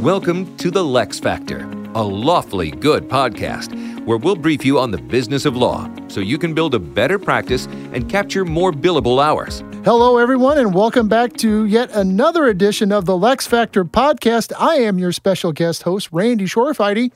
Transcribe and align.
Welcome 0.00 0.54
to 0.58 0.70
the 0.70 0.84
Lex 0.84 1.18
Factor, 1.18 1.60
a 1.94 2.02
lawfully 2.02 2.70
good 2.70 3.08
podcast 3.08 3.74
where 4.04 4.18
we'll 4.18 4.36
brief 4.36 4.62
you 4.62 4.78
on 4.78 4.90
the 4.90 4.98
business 4.98 5.46
of 5.46 5.56
law 5.56 5.90
so 6.08 6.20
you 6.20 6.36
can 6.36 6.52
build 6.52 6.74
a 6.74 6.78
better 6.78 7.18
practice 7.18 7.64
and 7.94 8.06
capture 8.08 8.44
more 8.44 8.72
billable 8.72 9.24
hours. 9.24 9.64
Hello, 9.84 10.18
everyone, 10.18 10.58
and 10.58 10.74
welcome 10.74 11.08
back 11.08 11.32
to 11.38 11.64
yet 11.64 11.90
another 11.92 12.44
edition 12.44 12.92
of 12.92 13.06
the 13.06 13.16
Lex 13.16 13.46
Factor 13.46 13.86
podcast. 13.86 14.52
I 14.58 14.76
am 14.76 14.98
your 14.98 15.12
special 15.12 15.50
guest 15.52 15.84
host, 15.84 16.10
Randy 16.12 16.44
Schorfheide, 16.44 17.10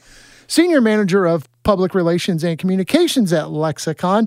Senior 0.46 0.80
Manager 0.80 1.26
of 1.26 1.46
Public 1.62 1.94
Relations 1.94 2.42
and 2.42 2.58
Communications 2.58 3.30
at 3.32 3.50
Lexicon. 3.50 4.26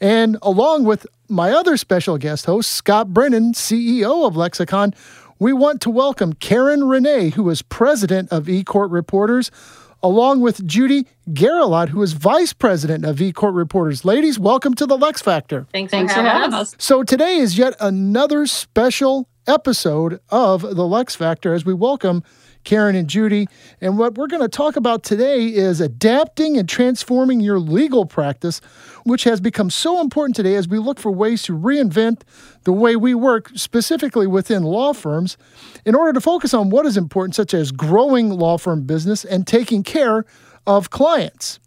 And 0.00 0.36
along 0.42 0.84
with 0.84 1.06
my 1.28 1.52
other 1.52 1.76
special 1.76 2.18
guest 2.18 2.44
host, 2.46 2.72
Scott 2.72 3.14
Brennan, 3.14 3.54
CEO 3.54 4.26
of 4.26 4.36
Lexicon, 4.36 4.92
we 5.42 5.52
want 5.52 5.80
to 5.80 5.90
welcome 5.90 6.34
Karen 6.34 6.84
Renee, 6.84 7.30
who 7.30 7.50
is 7.50 7.62
president 7.62 8.30
of 8.30 8.44
eCourt 8.44 8.92
Reporters, 8.92 9.50
along 10.00 10.40
with 10.40 10.64
Judy 10.64 11.04
Gerulat, 11.30 11.88
who 11.88 12.00
is 12.00 12.12
vice 12.12 12.52
president 12.52 13.04
of 13.04 13.16
eCourt 13.16 13.56
Reporters. 13.56 14.04
Ladies, 14.04 14.38
welcome 14.38 14.72
to 14.74 14.86
the 14.86 14.96
Lex 14.96 15.20
Factor. 15.20 15.66
Thanks, 15.72 15.90
Thanks 15.90 16.12
for 16.12 16.20
for 16.20 16.24
having 16.24 16.42
having 16.42 16.54
us. 16.54 16.76
So 16.78 17.02
today 17.02 17.38
is 17.38 17.58
yet 17.58 17.74
another 17.80 18.46
special 18.46 19.28
episode 19.46 20.20
of 20.30 20.62
the 20.62 20.86
Lex 20.86 21.14
Factor 21.14 21.54
as 21.54 21.64
we 21.64 21.74
welcome 21.74 22.22
Karen 22.64 22.94
and 22.94 23.08
Judy. 23.08 23.48
And 23.80 23.98
what 23.98 24.14
we're 24.14 24.26
going 24.28 24.42
to 24.42 24.48
talk 24.48 24.76
about 24.76 25.02
today 25.02 25.46
is 25.46 25.80
adapting 25.80 26.56
and 26.56 26.68
transforming 26.68 27.40
your 27.40 27.58
legal 27.58 28.06
practice, 28.06 28.60
which 29.04 29.24
has 29.24 29.40
become 29.40 29.70
so 29.70 30.00
important 30.00 30.36
today 30.36 30.54
as 30.54 30.68
we 30.68 30.78
look 30.78 31.00
for 31.00 31.10
ways 31.10 31.42
to 31.44 31.56
reinvent 31.56 32.22
the 32.64 32.72
way 32.72 32.96
we 32.96 33.14
work, 33.14 33.50
specifically 33.54 34.26
within 34.26 34.62
law 34.62 34.92
firms, 34.92 35.36
in 35.84 35.94
order 35.94 36.12
to 36.12 36.20
focus 36.20 36.54
on 36.54 36.70
what 36.70 36.86
is 36.86 36.96
important, 36.96 37.34
such 37.34 37.54
as 37.54 37.72
growing 37.72 38.30
law 38.30 38.58
firm 38.58 38.82
business 38.82 39.24
and 39.24 39.46
taking 39.46 39.82
care 39.82 40.24
of 40.66 40.90
clients. 40.90 41.58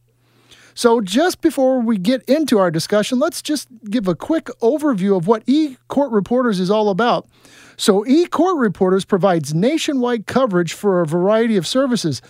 So, 0.78 1.00
just 1.00 1.40
before 1.40 1.80
we 1.80 1.98
get 1.98 2.22
into 2.24 2.60
our 2.60 2.70
discussion, 2.70 3.18
let's 3.18 3.42
just 3.42 3.70
give 3.90 4.10
a 4.10 4.14
quick 4.14 4.48
overview 4.62 5.16
of 5.16 5.26
what 5.26 5.46
eCourt 5.46 6.12
Reporters 6.12 6.60
is 6.60 6.70
all 6.70 6.90
about. 6.90 7.30
So, 7.78 8.04
eCourt 8.04 8.60
Reporters 8.60 9.06
provides 9.06 9.54
nationwide 9.54 10.28
coverage 10.28 10.74
for 10.74 11.00
a 11.00 11.08
variety 11.08 11.56
of 11.56 11.66
services. 11.66 12.22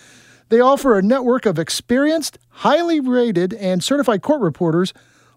They 0.49 0.59
offer 0.59 0.95
a 0.95 1.01
network 1.01 1.47
of 1.47 1.57
experienced, 1.57 2.38
highly 2.49 2.99
rated, 2.99 3.51
and 3.55 3.83
certified 3.83 4.21
court 4.21 4.41
reporters, 4.41 4.93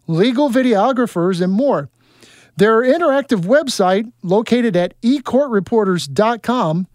legal 0.07 0.51
videographers, 0.51 1.41
and 1.41 1.51
more. 1.51 1.89
Their 2.59 2.83
interactive 2.83 3.41
website, 3.41 4.13
located 4.23 4.77
at 4.77 5.01
ecourtreporters.com, 5.01 6.87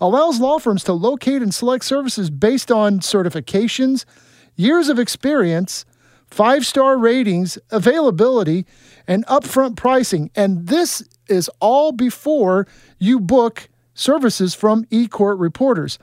allows 0.00 0.40
law 0.40 0.58
firms 0.58 0.84
to 0.84 0.94
locate 0.94 1.42
and 1.42 1.52
select 1.52 1.84
services 1.84 2.30
based 2.30 2.72
on 2.72 3.00
certifications, 3.00 4.06
years 4.60 4.88
of 4.88 4.98
experience, 4.98 5.84
five 6.30 6.66
star 6.66 6.98
ratings, 6.98 7.58
availability, 7.70 8.66
and 9.06 9.26
upfront 9.26 9.76
pricing. 9.76 10.30
And 10.36 10.68
this 10.68 11.02
is 11.28 11.50
all 11.60 11.92
before 11.92 12.66
you 12.98 13.18
book 13.18 13.68
services 13.94 14.54
from 14.54 14.84
eCourt 14.86 15.40
Reporters. 15.40 15.98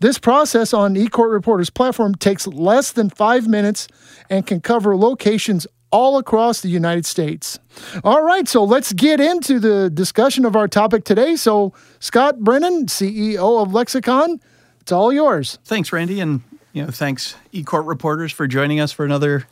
This 0.00 0.18
process 0.18 0.72
on 0.72 0.94
eCourt 0.94 1.32
Reporters 1.32 1.70
platform 1.70 2.14
takes 2.14 2.46
less 2.46 2.92
than 2.92 3.10
five 3.10 3.48
minutes 3.48 3.88
and 4.30 4.46
can 4.46 4.60
cover 4.60 4.96
locations 4.96 5.66
all 5.90 6.18
across 6.18 6.60
the 6.60 6.68
United 6.68 7.06
States. 7.06 7.58
All 8.04 8.22
right, 8.22 8.46
so 8.46 8.64
let's 8.64 8.92
get 8.92 9.20
into 9.20 9.58
the 9.58 9.88
discussion 9.88 10.44
of 10.44 10.54
our 10.54 10.68
topic 10.68 11.04
today. 11.04 11.36
So, 11.36 11.72
Scott 12.00 12.40
Brennan, 12.40 12.86
CEO 12.86 13.62
of 13.62 13.72
Lexicon, 13.72 14.40
it's 14.80 14.92
all 14.92 15.12
yours. 15.12 15.58
Thanks, 15.64 15.92
Randy, 15.92 16.20
and 16.20 16.42
you 16.76 16.84
know, 16.84 16.90
thanks 16.90 17.36
eCourt 17.54 17.86
reporters 17.86 18.32
for 18.32 18.46
joining 18.46 18.80
us 18.80 18.92
for 18.92 19.06
another 19.06 19.46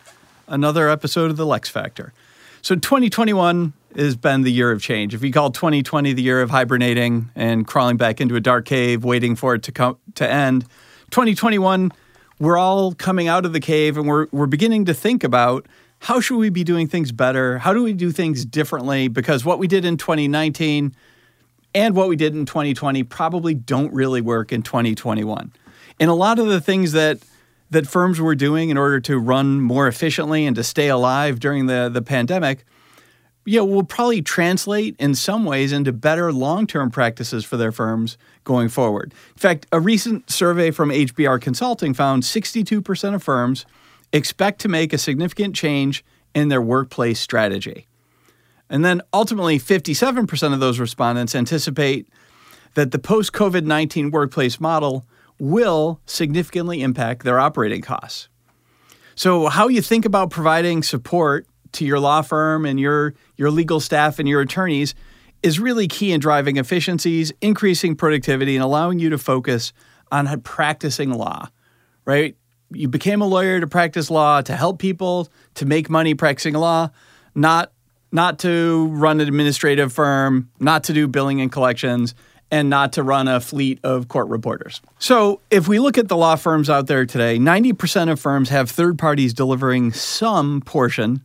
another 0.46 0.90
episode 0.90 1.30
of 1.30 1.38
the 1.38 1.46
Lex 1.46 1.70
Factor. 1.70 2.12
So 2.60 2.74
2021 2.74 3.72
has 3.96 4.14
been 4.14 4.42
the 4.42 4.52
year 4.52 4.70
of 4.70 4.82
change. 4.82 5.14
If 5.14 5.24
you 5.24 5.32
call 5.32 5.50
2020 5.50 6.12
the 6.12 6.20
year 6.20 6.42
of 6.42 6.50
hibernating 6.50 7.30
and 7.34 7.66
crawling 7.66 7.96
back 7.96 8.20
into 8.20 8.36
a 8.36 8.40
dark 8.40 8.66
cave, 8.66 9.04
waiting 9.04 9.36
for 9.36 9.54
it 9.54 9.62
to 9.62 9.72
come 9.72 9.96
to 10.16 10.30
end, 10.30 10.66
2021 11.12 11.92
we're 12.40 12.58
all 12.58 12.92
coming 12.92 13.26
out 13.26 13.46
of 13.46 13.54
the 13.54 13.60
cave 13.60 13.96
and 13.96 14.06
we're 14.06 14.26
we're 14.30 14.44
beginning 14.44 14.84
to 14.84 14.92
think 14.92 15.24
about 15.24 15.64
how 16.00 16.20
should 16.20 16.36
we 16.36 16.50
be 16.50 16.62
doing 16.62 16.88
things 16.88 17.10
better? 17.10 17.56
How 17.56 17.72
do 17.72 17.82
we 17.82 17.94
do 17.94 18.12
things 18.12 18.44
differently? 18.44 19.08
Because 19.08 19.46
what 19.46 19.58
we 19.58 19.66
did 19.66 19.86
in 19.86 19.96
2019 19.96 20.94
and 21.74 21.96
what 21.96 22.06
we 22.06 22.16
did 22.16 22.34
in 22.34 22.44
2020 22.44 23.02
probably 23.04 23.54
don't 23.54 23.94
really 23.94 24.20
work 24.20 24.52
in 24.52 24.60
2021. 24.60 25.52
And 26.00 26.10
a 26.10 26.14
lot 26.14 26.38
of 26.38 26.46
the 26.46 26.60
things 26.60 26.92
that 26.92 27.18
that 27.70 27.86
firms 27.86 28.20
were 28.20 28.34
doing 28.34 28.70
in 28.70 28.76
order 28.76 29.00
to 29.00 29.18
run 29.18 29.60
more 29.60 29.88
efficiently 29.88 30.46
and 30.46 30.54
to 30.56 30.62
stay 30.62 30.88
alive 30.88 31.40
during 31.40 31.66
the, 31.66 31.90
the 31.92 32.02
pandemic, 32.02 32.64
you 33.44 33.58
know, 33.58 33.64
will 33.64 33.84
probably 33.84 34.22
translate 34.22 34.96
in 34.98 35.14
some 35.14 35.44
ways 35.44 35.72
into 35.72 35.92
better 35.92 36.32
long-term 36.32 36.90
practices 36.90 37.44
for 37.44 37.56
their 37.56 37.72
firms 37.72 38.16
going 38.44 38.68
forward. 38.68 39.12
In 39.34 39.38
fact, 39.38 39.66
a 39.72 39.80
recent 39.80 40.30
survey 40.30 40.70
from 40.70 40.90
HBR 40.90 41.40
Consulting 41.40 41.92
found 41.92 42.22
62% 42.22 43.14
of 43.14 43.22
firms 43.22 43.66
expect 44.12 44.60
to 44.60 44.68
make 44.68 44.92
a 44.92 44.98
significant 44.98 45.54
change 45.54 46.04
in 46.34 46.48
their 46.48 46.62
workplace 46.62 47.20
strategy. 47.20 47.86
And 48.70 48.84
then 48.84 49.02
ultimately, 49.12 49.58
57% 49.58 50.54
of 50.54 50.60
those 50.60 50.78
respondents 50.78 51.34
anticipate 51.34 52.08
that 52.74 52.92
the 52.92 52.98
post 52.98 53.32
COVID 53.32 53.64
19 53.64 54.10
workplace 54.10 54.58
model 54.58 55.04
will 55.38 56.00
significantly 56.06 56.82
impact 56.82 57.24
their 57.24 57.38
operating 57.38 57.82
costs. 57.82 58.28
So, 59.14 59.46
how 59.46 59.68
you 59.68 59.80
think 59.80 60.04
about 60.04 60.30
providing 60.30 60.82
support 60.82 61.46
to 61.72 61.84
your 61.84 62.00
law 62.00 62.22
firm 62.22 62.66
and 62.66 62.78
your, 62.80 63.14
your 63.36 63.50
legal 63.50 63.80
staff 63.80 64.18
and 64.18 64.28
your 64.28 64.40
attorneys 64.40 64.94
is 65.42 65.60
really 65.60 65.86
key 65.86 66.12
in 66.12 66.20
driving 66.20 66.56
efficiencies, 66.56 67.32
increasing 67.40 67.94
productivity, 67.94 68.56
and 68.56 68.64
allowing 68.64 68.98
you 68.98 69.10
to 69.10 69.18
focus 69.18 69.72
on 70.10 70.40
practicing 70.40 71.12
law, 71.12 71.48
right? 72.04 72.36
You 72.70 72.88
became 72.88 73.20
a 73.20 73.26
lawyer 73.26 73.60
to 73.60 73.66
practice 73.66 74.10
law, 74.10 74.40
to 74.42 74.56
help 74.56 74.78
people, 74.78 75.28
to 75.54 75.66
make 75.66 75.90
money 75.90 76.14
practicing 76.14 76.54
law, 76.54 76.90
not 77.34 77.70
not 78.10 78.38
to 78.38 78.86
run 78.92 79.20
an 79.20 79.26
administrative 79.26 79.92
firm, 79.92 80.48
not 80.60 80.84
to 80.84 80.92
do 80.92 81.08
billing 81.08 81.40
and 81.40 81.50
collections, 81.50 82.14
and 82.50 82.70
not 82.70 82.92
to 82.94 83.02
run 83.02 83.28
a 83.28 83.40
fleet 83.40 83.78
of 83.82 84.08
court 84.08 84.28
reporters. 84.28 84.80
So, 84.98 85.40
if 85.50 85.66
we 85.66 85.78
look 85.78 85.98
at 85.98 86.08
the 86.08 86.16
law 86.16 86.36
firms 86.36 86.70
out 86.70 86.86
there 86.86 87.06
today, 87.06 87.38
90% 87.38 88.10
of 88.10 88.20
firms 88.20 88.48
have 88.50 88.70
third 88.70 88.98
parties 88.98 89.34
delivering 89.34 89.92
some 89.92 90.60
portion 90.60 91.24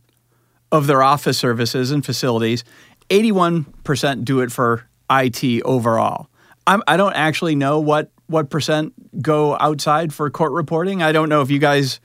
of 0.72 0.86
their 0.86 1.02
office 1.02 1.38
services 1.38 1.90
and 1.90 2.04
facilities. 2.04 2.64
81% 3.10 4.24
do 4.24 4.40
it 4.40 4.52
for 4.52 4.86
IT 5.10 5.62
overall. 5.62 6.28
I'm, 6.66 6.82
I 6.86 6.96
do 6.96 7.04
not 7.04 7.16
actually 7.16 7.56
know 7.56 7.80
what, 7.80 8.10
what 8.26 8.50
percent 8.50 9.20
go 9.20 9.56
outside 9.58 10.14
for 10.14 10.30
court 10.30 10.52
reporting. 10.52 11.02
I 11.02 11.10
don't 11.12 11.28
know 11.28 11.40
if 11.42 11.50
you 11.50 11.58
guys 11.58 12.00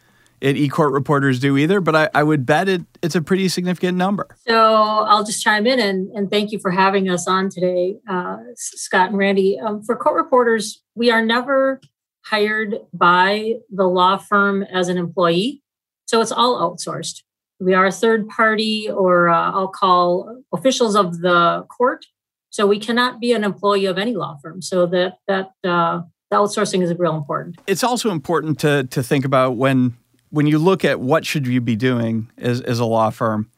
at 0.45 0.55
eCourt 0.55 0.93
reporters 0.93 1.39
do 1.39 1.57
either, 1.57 1.81
but 1.81 1.95
I, 1.95 2.09
I 2.13 2.23
would 2.23 2.45
bet 2.45 2.69
it, 2.69 2.83
it's 3.01 3.15
a 3.15 3.21
pretty 3.21 3.49
significant 3.49 3.97
number. 3.97 4.37
So 4.47 4.55
I'll 4.55 5.23
just 5.23 5.43
chime 5.43 5.65
in 5.65 5.79
and, 5.79 6.09
and 6.11 6.29
thank 6.29 6.51
you 6.51 6.59
for 6.59 6.69
having 6.69 7.09
us 7.09 7.27
on 7.27 7.49
today, 7.49 7.95
uh, 8.07 8.37
Scott 8.55 9.09
and 9.09 9.17
Randy. 9.17 9.59
Um, 9.59 9.81
for 9.81 9.95
court 9.95 10.15
reporters, 10.15 10.83
we 10.93 11.09
are 11.09 11.25
never 11.25 11.81
hired 12.25 12.75
by 12.93 13.55
the 13.71 13.85
law 13.85 14.17
firm 14.17 14.61
as 14.63 14.87
an 14.87 14.97
employee. 14.97 15.63
So 16.05 16.21
it's 16.21 16.31
all 16.31 16.61
outsourced. 16.61 17.23
We 17.59 17.73
are 17.73 17.87
a 17.87 17.91
third 17.91 18.27
party, 18.29 18.89
or 18.89 19.29
uh, 19.29 19.51
I'll 19.51 19.69
call 19.69 20.43
officials 20.53 20.95
of 20.95 21.21
the 21.21 21.65
court. 21.75 22.05
So 22.51 22.67
we 22.67 22.79
cannot 22.79 23.19
be 23.19 23.33
an 23.33 23.43
employee 23.43 23.85
of 23.85 23.97
any 23.97 24.13
law 24.13 24.37
firm. 24.41 24.61
So 24.61 24.85
that 24.87 25.17
that 25.27 25.51
uh, 25.63 26.01
the 26.29 26.37
outsourcing 26.37 26.83
is 26.83 26.93
real 26.99 27.15
important. 27.15 27.57
It's 27.65 27.83
also 27.83 28.11
important 28.11 28.59
to 28.59 28.83
to 28.85 29.01
think 29.01 29.25
about 29.25 29.55
when 29.57 29.95
when 30.29 30.47
you 30.47 30.57
look 30.57 30.83
at 30.83 30.99
what 30.99 31.25
should 31.25 31.47
you 31.47 31.61
be 31.61 31.75
doing 31.75 32.29
as, 32.37 32.61
as 32.61 32.79
a 32.79 32.85
law 32.85 33.09
firm, 33.09 33.49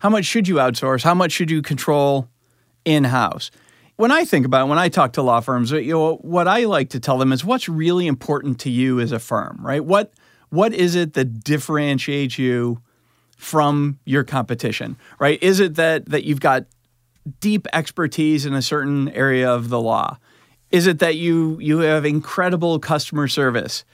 how 0.00 0.10
much 0.10 0.24
should 0.24 0.46
you 0.46 0.56
outsource? 0.56 1.02
How 1.02 1.14
much 1.14 1.32
should 1.32 1.50
you 1.50 1.62
control 1.62 2.28
in 2.84 3.04
house? 3.04 3.50
When 3.96 4.12
I 4.12 4.24
think 4.24 4.46
about 4.46 4.66
it, 4.66 4.68
when 4.68 4.78
I 4.78 4.88
talk 4.88 5.14
to 5.14 5.22
law 5.22 5.40
firms, 5.40 5.72
you 5.72 5.92
know, 5.92 6.16
what 6.16 6.46
I 6.46 6.64
like 6.64 6.90
to 6.90 7.00
tell 7.00 7.18
them 7.18 7.32
is 7.32 7.44
what's 7.44 7.68
really 7.68 8.06
important 8.06 8.60
to 8.60 8.70
you 8.70 9.00
as 9.00 9.10
a 9.10 9.18
firm, 9.18 9.58
right? 9.60 9.84
What 9.84 10.12
what 10.50 10.72
is 10.72 10.94
it 10.94 11.12
that 11.14 11.44
differentiates 11.44 12.38
you 12.38 12.80
from 13.36 13.98
your 14.04 14.24
competition, 14.24 14.96
right? 15.18 15.42
Is 15.42 15.58
it 15.58 15.74
that 15.74 16.06
that 16.10 16.24
you've 16.24 16.40
got 16.40 16.66
deep 17.40 17.66
expertise 17.72 18.46
in 18.46 18.54
a 18.54 18.62
certain 18.62 19.08
area 19.10 19.50
of 19.50 19.68
the 19.68 19.80
law? 19.80 20.18
Is 20.70 20.86
it 20.86 21.00
that 21.00 21.16
you 21.16 21.58
you 21.60 21.78
have 21.78 22.04
incredible 22.04 22.78
customer 22.78 23.26
service? 23.26 23.84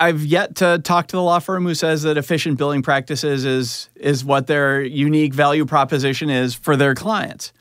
I've 0.00 0.24
yet 0.24 0.56
to 0.56 0.80
talk 0.82 1.08
to 1.08 1.16
the 1.16 1.22
law 1.22 1.40
firm 1.40 1.64
who 1.64 1.74
says 1.74 2.02
that 2.02 2.16
efficient 2.16 2.56
billing 2.56 2.80
practices 2.80 3.44
is 3.44 3.90
is 3.94 4.24
what 4.24 4.46
their 4.46 4.80
unique 4.80 5.34
value 5.34 5.66
proposition 5.66 6.30
is 6.30 6.54
for 6.54 6.74
their 6.74 6.94
clients. 6.94 7.52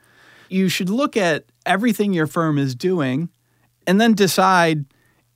You 0.48 0.70
should 0.70 0.90
look 0.90 1.18
at 1.18 1.44
everything 1.66 2.14
your 2.14 2.28
firm 2.28 2.58
is 2.58 2.76
doing 2.76 3.30
and 3.86 4.00
then 4.00 4.14
decide 4.14 4.86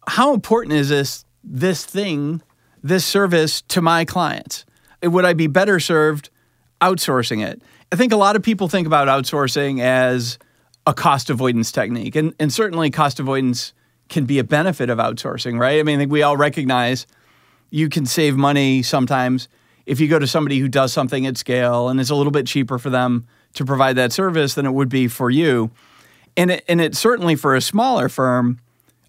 how 0.08 0.34
important 0.34 0.76
is 0.76 0.88
this 0.90 1.26
this 1.44 1.86
thing, 1.86 2.42
this 2.82 3.06
service 3.06 3.62
to 3.64 3.82
my 3.82 4.06
clients? 4.06 4.66
Would 5.04 5.26
I 5.26 5.34
be 5.34 5.48
better 5.48 5.82
served 5.82 6.30
outsourcing 6.80 7.46
it? 7.46 7.62
I 7.92 7.98
think 7.98 8.14
a 8.14 8.18
lot 8.18 8.38
of 8.38 8.44
people 8.44 8.70
think 8.70 8.88
about 8.88 9.10
outsourcing 9.10 9.82
as 9.82 10.40
a 10.88 10.94
cost 10.94 11.30
avoidance 11.30 11.70
technique, 11.74 12.16
and 12.16 12.34
and 12.40 12.52
certainly 12.52 12.90
cost 12.92 13.20
avoidance 13.20 13.74
can 14.14 14.26
be 14.26 14.38
a 14.38 14.44
benefit 14.44 14.92
of 14.92 15.00
outsourcing, 15.00 15.60
right? 15.60 15.80
I 15.80 15.84
mean, 15.84 15.98
I 15.98 16.00
think 16.04 16.12
we 16.12 16.22
all 16.22 16.38
recognize 16.38 17.08
you 17.72 17.90
can 17.90 18.06
save 18.06 18.38
money 18.38 18.84
sometimes 18.84 19.50
if 19.88 20.00
you 20.00 20.08
go 20.08 20.20
to 20.20 20.28
somebody 20.28 20.60
who 20.60 20.68
does 20.68 20.94
something 20.94 21.26
at 21.26 21.36
scale 21.36 21.90
and 21.90 22.00
it's 22.00 22.12
a 22.12 22.16
little 22.16 22.32
bit 22.32 22.46
cheaper 22.46 22.78
for 22.78 22.92
them 22.92 23.26
to 23.56 23.66
provide 23.66 23.96
that 23.96 24.14
service 24.14 24.54
than 24.54 24.68
it 24.68 24.72
would 24.72 24.88
be 24.88 25.08
for 25.08 25.32
you. 25.32 25.72
And 26.38 26.52
it, 26.52 26.64
and 26.68 26.80
it 26.80 26.96
certainly 26.96 27.36
for 27.36 27.56
a 27.56 27.62
smaller 27.62 28.08
firm 28.08 28.60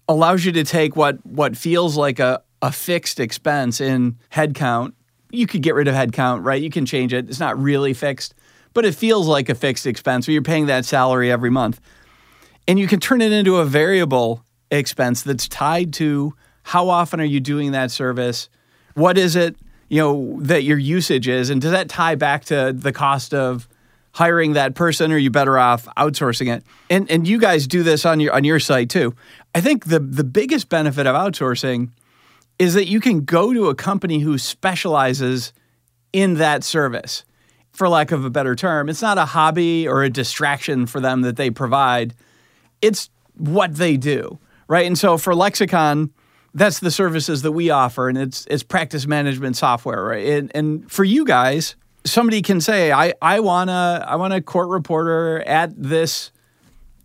allows 0.09 0.43
you 0.43 0.51
to 0.53 0.63
take 0.63 0.95
what 0.95 1.23
what 1.23 1.55
feels 1.55 1.95
like 1.95 2.19
a, 2.19 2.41
a 2.63 2.71
fixed 2.71 3.19
expense 3.19 3.79
in 3.79 4.17
headcount. 4.31 4.93
You 5.31 5.45
could 5.45 5.61
get 5.61 5.75
rid 5.75 5.87
of 5.87 5.93
headcount, 5.93 6.43
right? 6.43 6.61
You 6.61 6.71
can 6.71 6.87
change 6.87 7.13
it. 7.13 7.29
It's 7.29 7.39
not 7.39 7.59
really 7.59 7.93
fixed, 7.93 8.33
but 8.73 8.85
it 8.85 8.95
feels 8.95 9.27
like 9.27 9.49
a 9.49 9.55
fixed 9.55 9.85
expense 9.85 10.27
where 10.27 10.33
you're 10.33 10.41
paying 10.41 10.65
that 10.65 10.85
salary 10.85 11.31
every 11.31 11.51
month. 11.51 11.79
And 12.67 12.79
you 12.79 12.87
can 12.87 12.99
turn 12.99 13.21
it 13.21 13.31
into 13.31 13.57
a 13.57 13.65
variable 13.65 14.43
expense 14.71 15.23
that's 15.23 15.47
tied 15.47 15.93
to 15.93 16.33
how 16.63 16.89
often 16.89 17.19
are 17.21 17.25
you 17.25 17.39
doing 17.39 17.71
that 17.71 17.91
service? 17.91 18.49
What 18.95 19.17
is 19.17 19.35
it, 19.35 19.55
you 19.89 20.01
know, 20.01 20.39
that 20.41 20.63
your 20.63 20.77
usage 20.77 21.27
is? 21.27 21.49
And 21.49 21.61
does 21.61 21.71
that 21.71 21.89
tie 21.89 22.15
back 22.15 22.45
to 22.45 22.73
the 22.73 22.91
cost 22.91 23.33
of 23.33 23.67
hiring 24.13 24.53
that 24.53 24.75
person 24.75 25.11
or 25.11 25.15
are 25.15 25.17
you 25.17 25.29
better 25.29 25.59
off 25.59 25.85
outsourcing 25.97 26.55
it? 26.55 26.63
And 26.89 27.09
and 27.11 27.27
you 27.27 27.39
guys 27.39 27.67
do 27.67 27.83
this 27.83 28.05
on 28.05 28.19
your 28.19 28.33
on 28.33 28.43
your 28.43 28.59
site 28.59 28.89
too. 28.89 29.13
I 29.53 29.61
think 29.61 29.85
the 29.85 29.99
the 29.99 30.23
biggest 30.23 30.69
benefit 30.69 31.05
of 31.05 31.15
outsourcing 31.15 31.91
is 32.57 32.73
that 32.73 32.87
you 32.87 32.99
can 32.99 33.25
go 33.25 33.53
to 33.53 33.67
a 33.67 33.75
company 33.75 34.19
who 34.19 34.37
specializes 34.37 35.53
in 36.13 36.35
that 36.35 36.63
service. 36.63 37.25
For 37.73 37.89
lack 37.89 38.13
of 38.13 38.23
a 38.23 38.29
better 38.29 38.55
term, 38.55 38.87
it's 38.87 39.01
not 39.01 39.17
a 39.17 39.25
hobby 39.25 39.85
or 39.85 40.03
a 40.03 40.09
distraction 40.09 40.85
for 40.85 41.01
them 41.01 41.23
that 41.23 41.35
they 41.35 41.49
provide. 41.49 42.15
It's 42.81 43.09
what 43.33 43.75
they 43.75 43.97
do, 43.97 44.39
right? 44.67 44.85
And 44.85 44.97
so 44.97 45.17
for 45.17 45.35
Lexicon, 45.35 46.11
that's 46.53 46.79
the 46.79 46.91
services 46.91 47.41
that 47.41 47.51
we 47.51 47.69
offer, 47.69 48.07
and 48.07 48.17
it's 48.17 48.47
it's 48.49 48.63
practice 48.63 49.05
management 49.05 49.57
software, 49.57 50.03
right? 50.03 50.25
And, 50.25 50.51
and 50.55 50.91
for 50.91 51.03
you 51.03 51.25
guys, 51.25 51.75
somebody 52.05 52.41
can 52.41 52.61
say, 52.61 52.91
I 52.93 53.13
I 53.21 53.41
wanna 53.41 54.05
I 54.07 54.15
want 54.15 54.33
a 54.33 54.41
court 54.41 54.69
reporter 54.69 55.41
at 55.45 55.71
this, 55.75 56.31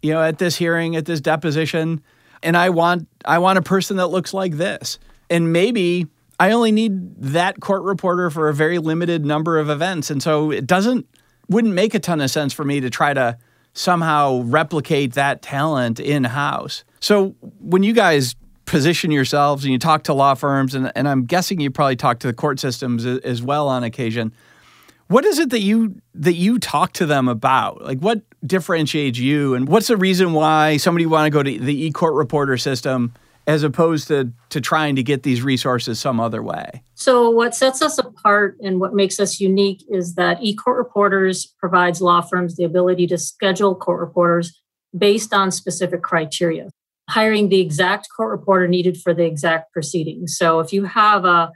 you 0.02 0.12
know, 0.12 0.22
at 0.22 0.38
this 0.38 0.56
hearing, 0.56 0.94
at 0.94 1.04
this 1.04 1.20
deposition, 1.20 2.00
and 2.44 2.56
I 2.56 2.70
want 2.70 3.08
I 3.24 3.38
want 3.38 3.58
a 3.58 3.62
person 3.62 3.96
that 3.96 4.06
looks 4.06 4.32
like 4.32 4.52
this, 4.52 5.00
and 5.28 5.52
maybe 5.52 6.06
I 6.38 6.52
only 6.52 6.70
need 6.70 7.20
that 7.20 7.60
court 7.60 7.82
reporter 7.82 8.30
for 8.30 8.48
a 8.48 8.54
very 8.54 8.78
limited 8.78 9.26
number 9.26 9.58
of 9.58 9.68
events, 9.68 10.10
and 10.12 10.22
so 10.22 10.52
it 10.52 10.66
doesn't 10.66 11.08
wouldn't 11.48 11.74
make 11.74 11.94
a 11.94 11.98
ton 11.98 12.20
of 12.20 12.30
sense 12.30 12.52
for 12.52 12.64
me 12.64 12.80
to 12.80 12.88
try 12.88 13.12
to 13.12 13.36
somehow 13.72 14.42
replicate 14.42 15.14
that 15.14 15.42
talent 15.42 16.00
in 16.00 16.24
house. 16.24 16.84
So 17.00 17.34
when 17.60 17.82
you 17.82 17.92
guys 17.92 18.34
position 18.66 19.10
yourselves 19.10 19.64
and 19.64 19.72
you 19.72 19.78
talk 19.78 20.04
to 20.04 20.14
law 20.14 20.34
firms, 20.34 20.74
and, 20.74 20.92
and 20.94 21.08
I'm 21.08 21.24
guessing 21.24 21.60
you 21.60 21.70
probably 21.70 21.96
talk 21.96 22.20
to 22.20 22.26
the 22.26 22.32
court 22.32 22.60
systems 22.60 23.04
as 23.04 23.42
well 23.42 23.68
on 23.68 23.82
occasion. 23.82 24.32
What 25.08 25.24
is 25.24 25.40
it 25.40 25.50
that 25.50 25.60
you 25.60 26.00
that 26.14 26.34
you 26.34 26.60
talk 26.60 26.92
to 26.92 27.06
them 27.06 27.26
about? 27.26 27.82
Like 27.82 27.98
what 27.98 28.22
differentiates 28.46 29.18
you, 29.18 29.54
and 29.54 29.66
what's 29.66 29.88
the 29.88 29.96
reason 29.96 30.34
why 30.34 30.76
somebody 30.76 31.04
want 31.04 31.26
to 31.26 31.30
go 31.30 31.42
to 31.42 31.58
the 31.58 31.84
e-court 31.86 32.14
reporter 32.14 32.56
system 32.56 33.12
as 33.50 33.62
opposed 33.62 34.08
to 34.08 34.32
to 34.50 34.60
trying 34.60 34.96
to 34.96 35.02
get 35.02 35.22
these 35.22 35.42
resources 35.42 35.98
some 35.98 36.20
other 36.20 36.42
way? 36.42 36.82
So 36.94 37.30
what 37.30 37.54
sets 37.54 37.82
us 37.82 37.98
apart 37.98 38.56
and 38.60 38.80
what 38.80 38.94
makes 38.94 39.18
us 39.18 39.40
unique 39.40 39.82
is 39.90 40.14
that 40.14 40.38
e-court 40.42 40.78
reporters 40.78 41.46
provides 41.58 42.00
law 42.00 42.20
firms 42.20 42.56
the 42.56 42.64
ability 42.64 43.06
to 43.08 43.18
schedule 43.18 43.74
court 43.74 44.00
reporters 44.00 44.60
based 44.96 45.32
on 45.32 45.50
specific 45.50 46.02
criteria 46.02 46.70
hiring 47.10 47.48
the 47.48 47.60
exact 47.60 48.08
court 48.16 48.30
reporter 48.30 48.68
needed 48.68 48.96
for 48.96 49.12
the 49.12 49.24
exact 49.24 49.72
proceeding. 49.72 50.28
So 50.28 50.60
if 50.60 50.72
you 50.72 50.84
have 50.84 51.24
a 51.24 51.50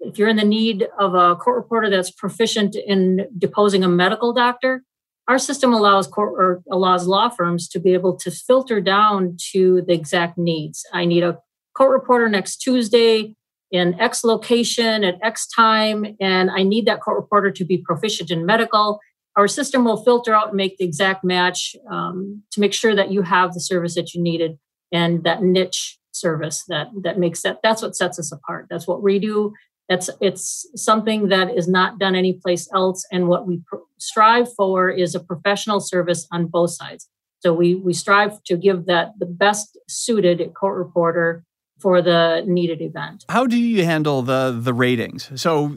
if 0.00 0.16
you're 0.16 0.28
in 0.28 0.36
the 0.36 0.44
need 0.44 0.86
of 1.00 1.14
a 1.14 1.34
court 1.34 1.56
reporter 1.56 1.90
that's 1.90 2.12
proficient 2.12 2.76
in 2.76 3.26
deposing 3.36 3.82
a 3.82 3.88
medical 3.88 4.32
doctor, 4.32 4.84
our 5.28 5.38
system 5.38 5.74
allows 5.74 6.06
court 6.06 6.32
or 6.36 6.62
allows 6.72 7.06
law 7.06 7.28
firms 7.28 7.68
to 7.68 7.78
be 7.78 7.92
able 7.92 8.16
to 8.16 8.30
filter 8.30 8.80
down 8.80 9.36
to 9.52 9.82
the 9.86 9.92
exact 9.92 10.38
needs. 10.38 10.84
I 10.92 11.04
need 11.04 11.22
a 11.22 11.38
court 11.76 11.92
reporter 11.92 12.28
next 12.30 12.56
Tuesday 12.56 13.36
in 13.70 14.00
X 14.00 14.24
location 14.24 15.04
at 15.04 15.18
X 15.22 15.46
time, 15.46 16.16
and 16.18 16.50
I 16.50 16.62
need 16.62 16.86
that 16.86 17.02
court 17.02 17.18
reporter 17.18 17.50
to 17.50 17.64
be 17.64 17.76
proficient 17.76 18.30
in 18.30 18.46
medical. 18.46 18.98
Our 19.36 19.46
system 19.46 19.84
will 19.84 20.02
filter 20.02 20.34
out 20.34 20.48
and 20.48 20.56
make 20.56 20.78
the 20.78 20.86
exact 20.86 21.22
match 21.22 21.76
um, 21.90 22.42
to 22.52 22.60
make 22.60 22.72
sure 22.72 22.96
that 22.96 23.12
you 23.12 23.20
have 23.22 23.52
the 23.52 23.60
service 23.60 23.94
that 23.94 24.14
you 24.14 24.22
needed 24.22 24.58
and 24.90 25.22
that 25.24 25.42
niche 25.42 25.98
service 26.12 26.64
that 26.68 26.88
that 27.02 27.18
makes 27.18 27.42
that 27.42 27.60
that's 27.62 27.82
what 27.82 27.94
sets 27.94 28.18
us 28.18 28.32
apart 28.32 28.66
that's 28.68 28.88
what 28.88 29.02
we 29.02 29.20
do 29.20 29.52
that's 29.88 30.10
it's 30.20 30.66
something 30.76 31.28
that 31.28 31.56
is 31.56 31.66
not 31.66 31.98
done 31.98 32.14
anyplace 32.14 32.68
else 32.74 33.04
and 33.10 33.28
what 33.28 33.46
we 33.46 33.60
pr- 33.66 33.76
strive 33.98 34.52
for 34.54 34.90
is 34.90 35.14
a 35.14 35.20
professional 35.20 35.80
service 35.80 36.26
on 36.30 36.46
both 36.46 36.70
sides 36.70 37.08
so 37.40 37.52
we 37.52 37.74
we 37.74 37.92
strive 37.92 38.42
to 38.44 38.56
give 38.56 38.86
that 38.86 39.12
the 39.18 39.26
best 39.26 39.78
suited 39.88 40.40
court 40.54 40.76
reporter 40.76 41.44
for 41.78 42.02
the 42.02 42.42
needed 42.46 42.80
event 42.80 43.24
how 43.28 43.46
do 43.46 43.56
you 43.56 43.84
handle 43.84 44.22
the 44.22 44.56
the 44.60 44.74
ratings 44.74 45.30
so 45.40 45.76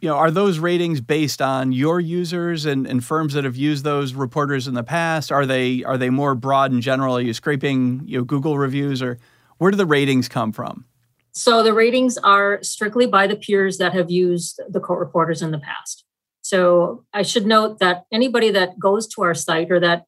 you 0.00 0.08
know, 0.08 0.14
are 0.14 0.30
those 0.30 0.58
ratings 0.60 1.00
based 1.00 1.42
on 1.42 1.72
your 1.72 1.98
users 1.98 2.66
and, 2.66 2.86
and 2.86 3.04
firms 3.04 3.34
that 3.34 3.44
have 3.44 3.56
used 3.56 3.84
those 3.84 4.14
reporters 4.14 4.68
in 4.68 4.74
the 4.74 4.84
past? 4.84 5.32
Are 5.32 5.44
they 5.44 5.82
are 5.84 5.98
they 5.98 6.10
more 6.10 6.34
broad 6.34 6.72
in 6.72 6.80
general? 6.80 7.16
Are 7.16 7.20
you 7.20 7.34
scraping 7.34 8.02
you 8.06 8.18
know 8.18 8.24
Google 8.24 8.58
reviews 8.58 9.02
or 9.02 9.18
where 9.58 9.72
do 9.72 9.76
the 9.76 9.86
ratings 9.86 10.28
come 10.28 10.52
from? 10.52 10.84
So 11.38 11.62
the 11.62 11.72
ratings 11.72 12.18
are 12.18 12.60
strictly 12.64 13.06
by 13.06 13.28
the 13.28 13.36
peers 13.36 13.78
that 13.78 13.94
have 13.94 14.10
used 14.10 14.60
the 14.68 14.80
court 14.80 14.98
reporters 14.98 15.40
in 15.40 15.52
the 15.52 15.60
past. 15.60 16.04
So 16.40 17.04
I 17.12 17.22
should 17.22 17.46
note 17.46 17.78
that 17.78 18.06
anybody 18.12 18.50
that 18.50 18.76
goes 18.80 19.06
to 19.14 19.22
our 19.22 19.34
site 19.34 19.70
or 19.70 19.78
that 19.78 20.06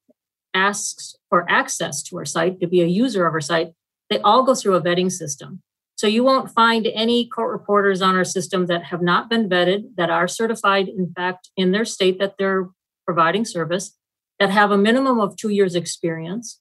asks 0.54 1.14
for 1.28 1.48
access 1.48 2.02
to 2.02 2.16
our 2.18 2.24
site 2.24 2.58
to 2.58 2.66
be 2.66 2.80
a 2.80 2.86
user 2.86 3.28
of 3.28 3.32
our 3.32 3.40
site, 3.40 3.74
they 4.08 4.18
all 4.18 4.42
go 4.42 4.56
through 4.56 4.74
a 4.74 4.82
vetting 4.82 5.12
system. 5.12 5.62
So 5.94 6.08
you 6.08 6.24
won't 6.24 6.50
find 6.50 6.88
any 6.88 7.28
court 7.28 7.52
reporters 7.52 8.02
on 8.02 8.16
our 8.16 8.24
system 8.24 8.66
that 8.66 8.86
have 8.86 9.00
not 9.00 9.30
been 9.30 9.48
vetted, 9.48 9.94
that 9.98 10.10
are 10.10 10.26
certified, 10.26 10.88
in 10.88 11.12
fact, 11.14 11.50
in 11.56 11.70
their 11.70 11.84
state 11.84 12.18
that 12.18 12.34
they're 12.40 12.70
providing 13.06 13.44
service, 13.44 13.96
that 14.40 14.50
have 14.50 14.72
a 14.72 14.78
minimum 14.78 15.20
of 15.20 15.36
two 15.36 15.50
years 15.50 15.76
experience, 15.76 16.58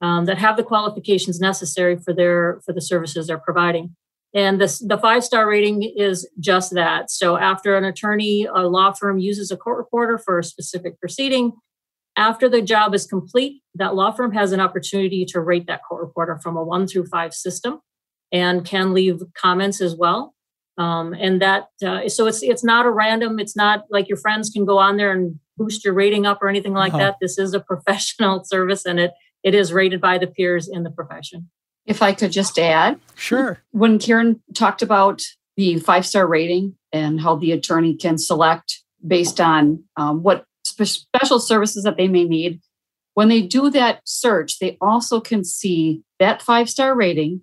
um, 0.00 0.26
that 0.26 0.38
have 0.38 0.56
the 0.56 0.62
qualifications 0.62 1.40
necessary 1.40 1.96
for 1.96 2.12
their 2.12 2.60
for 2.64 2.72
the 2.72 2.80
services 2.80 3.26
they're 3.26 3.36
providing. 3.38 3.96
And 4.34 4.60
this, 4.60 4.78
the 4.78 4.96
five 4.96 5.24
star 5.24 5.46
rating 5.46 5.82
is 5.82 6.28
just 6.40 6.74
that. 6.74 7.10
So 7.10 7.36
after 7.36 7.76
an 7.76 7.84
attorney, 7.84 8.46
a 8.52 8.66
law 8.66 8.92
firm 8.92 9.18
uses 9.18 9.50
a 9.50 9.56
court 9.56 9.76
reporter 9.76 10.18
for 10.18 10.38
a 10.38 10.44
specific 10.44 10.98
proceeding, 10.98 11.52
after 12.16 12.48
the 12.48 12.60
job 12.60 12.94
is 12.94 13.06
complete, 13.06 13.62
that 13.74 13.94
law 13.94 14.12
firm 14.12 14.32
has 14.32 14.52
an 14.52 14.60
opportunity 14.60 15.24
to 15.26 15.40
rate 15.40 15.66
that 15.66 15.80
court 15.88 16.02
reporter 16.02 16.38
from 16.42 16.56
a 16.56 16.64
one 16.64 16.86
through 16.86 17.06
five 17.06 17.32
system 17.32 17.80
and 18.30 18.64
can 18.64 18.92
leave 18.92 19.20
comments 19.34 19.80
as 19.80 19.96
well. 19.96 20.34
Um, 20.78 21.14
and 21.14 21.40
that 21.42 21.68
uh, 21.84 22.08
so 22.08 22.26
it's 22.26 22.42
it's 22.42 22.64
not 22.64 22.86
a 22.86 22.90
random. 22.90 23.38
It's 23.38 23.56
not 23.56 23.84
like 23.90 24.08
your 24.08 24.16
friends 24.16 24.50
can 24.50 24.64
go 24.64 24.78
on 24.78 24.96
there 24.96 25.12
and 25.12 25.38
boost 25.58 25.84
your 25.84 25.92
rating 25.92 26.24
up 26.24 26.42
or 26.42 26.48
anything 26.48 26.72
like 26.72 26.94
uh-huh. 26.94 27.04
that. 27.04 27.16
This 27.20 27.38
is 27.38 27.52
a 27.52 27.60
professional 27.68 28.42
service, 28.44 28.86
and 28.86 28.98
it 28.98 29.12
it 29.42 29.54
is 29.54 29.72
rated 29.72 30.00
by 30.00 30.16
the 30.18 30.26
peers 30.26 30.68
in 30.68 30.82
the 30.82 30.90
profession. 30.90 31.50
If 31.86 32.02
I 32.02 32.12
could 32.12 32.30
just 32.30 32.58
add, 32.58 33.00
sure. 33.14 33.62
When 33.72 33.98
Karen 33.98 34.40
talked 34.54 34.82
about 34.82 35.22
the 35.56 35.78
five 35.78 36.06
star 36.06 36.26
rating 36.26 36.76
and 36.92 37.20
how 37.20 37.36
the 37.36 37.52
attorney 37.52 37.96
can 37.96 38.18
select 38.18 38.82
based 39.06 39.40
on 39.40 39.84
um, 39.96 40.22
what 40.22 40.44
spe- 40.64 40.84
special 40.84 41.40
services 41.40 41.84
that 41.84 41.96
they 41.96 42.08
may 42.08 42.24
need, 42.24 42.60
when 43.14 43.28
they 43.28 43.42
do 43.42 43.68
that 43.70 44.00
search, 44.04 44.58
they 44.58 44.78
also 44.80 45.20
can 45.20 45.44
see 45.44 46.02
that 46.18 46.40
five 46.40 46.70
star 46.70 46.94
rating 46.94 47.42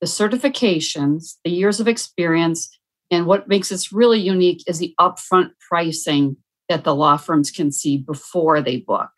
the 0.00 0.06
certifications, 0.06 1.36
the 1.44 1.50
years 1.50 1.80
of 1.80 1.88
experience, 1.88 2.70
and 3.10 3.26
what 3.26 3.48
makes 3.48 3.70
this 3.70 3.92
really 3.92 4.20
unique 4.20 4.62
is 4.66 4.78
the 4.78 4.94
upfront 5.00 5.50
pricing 5.68 6.36
that 6.68 6.84
the 6.84 6.94
law 6.94 7.16
firms 7.16 7.50
can 7.50 7.72
see 7.72 7.96
before 7.96 8.60
they 8.60 8.76
book. 8.76 9.08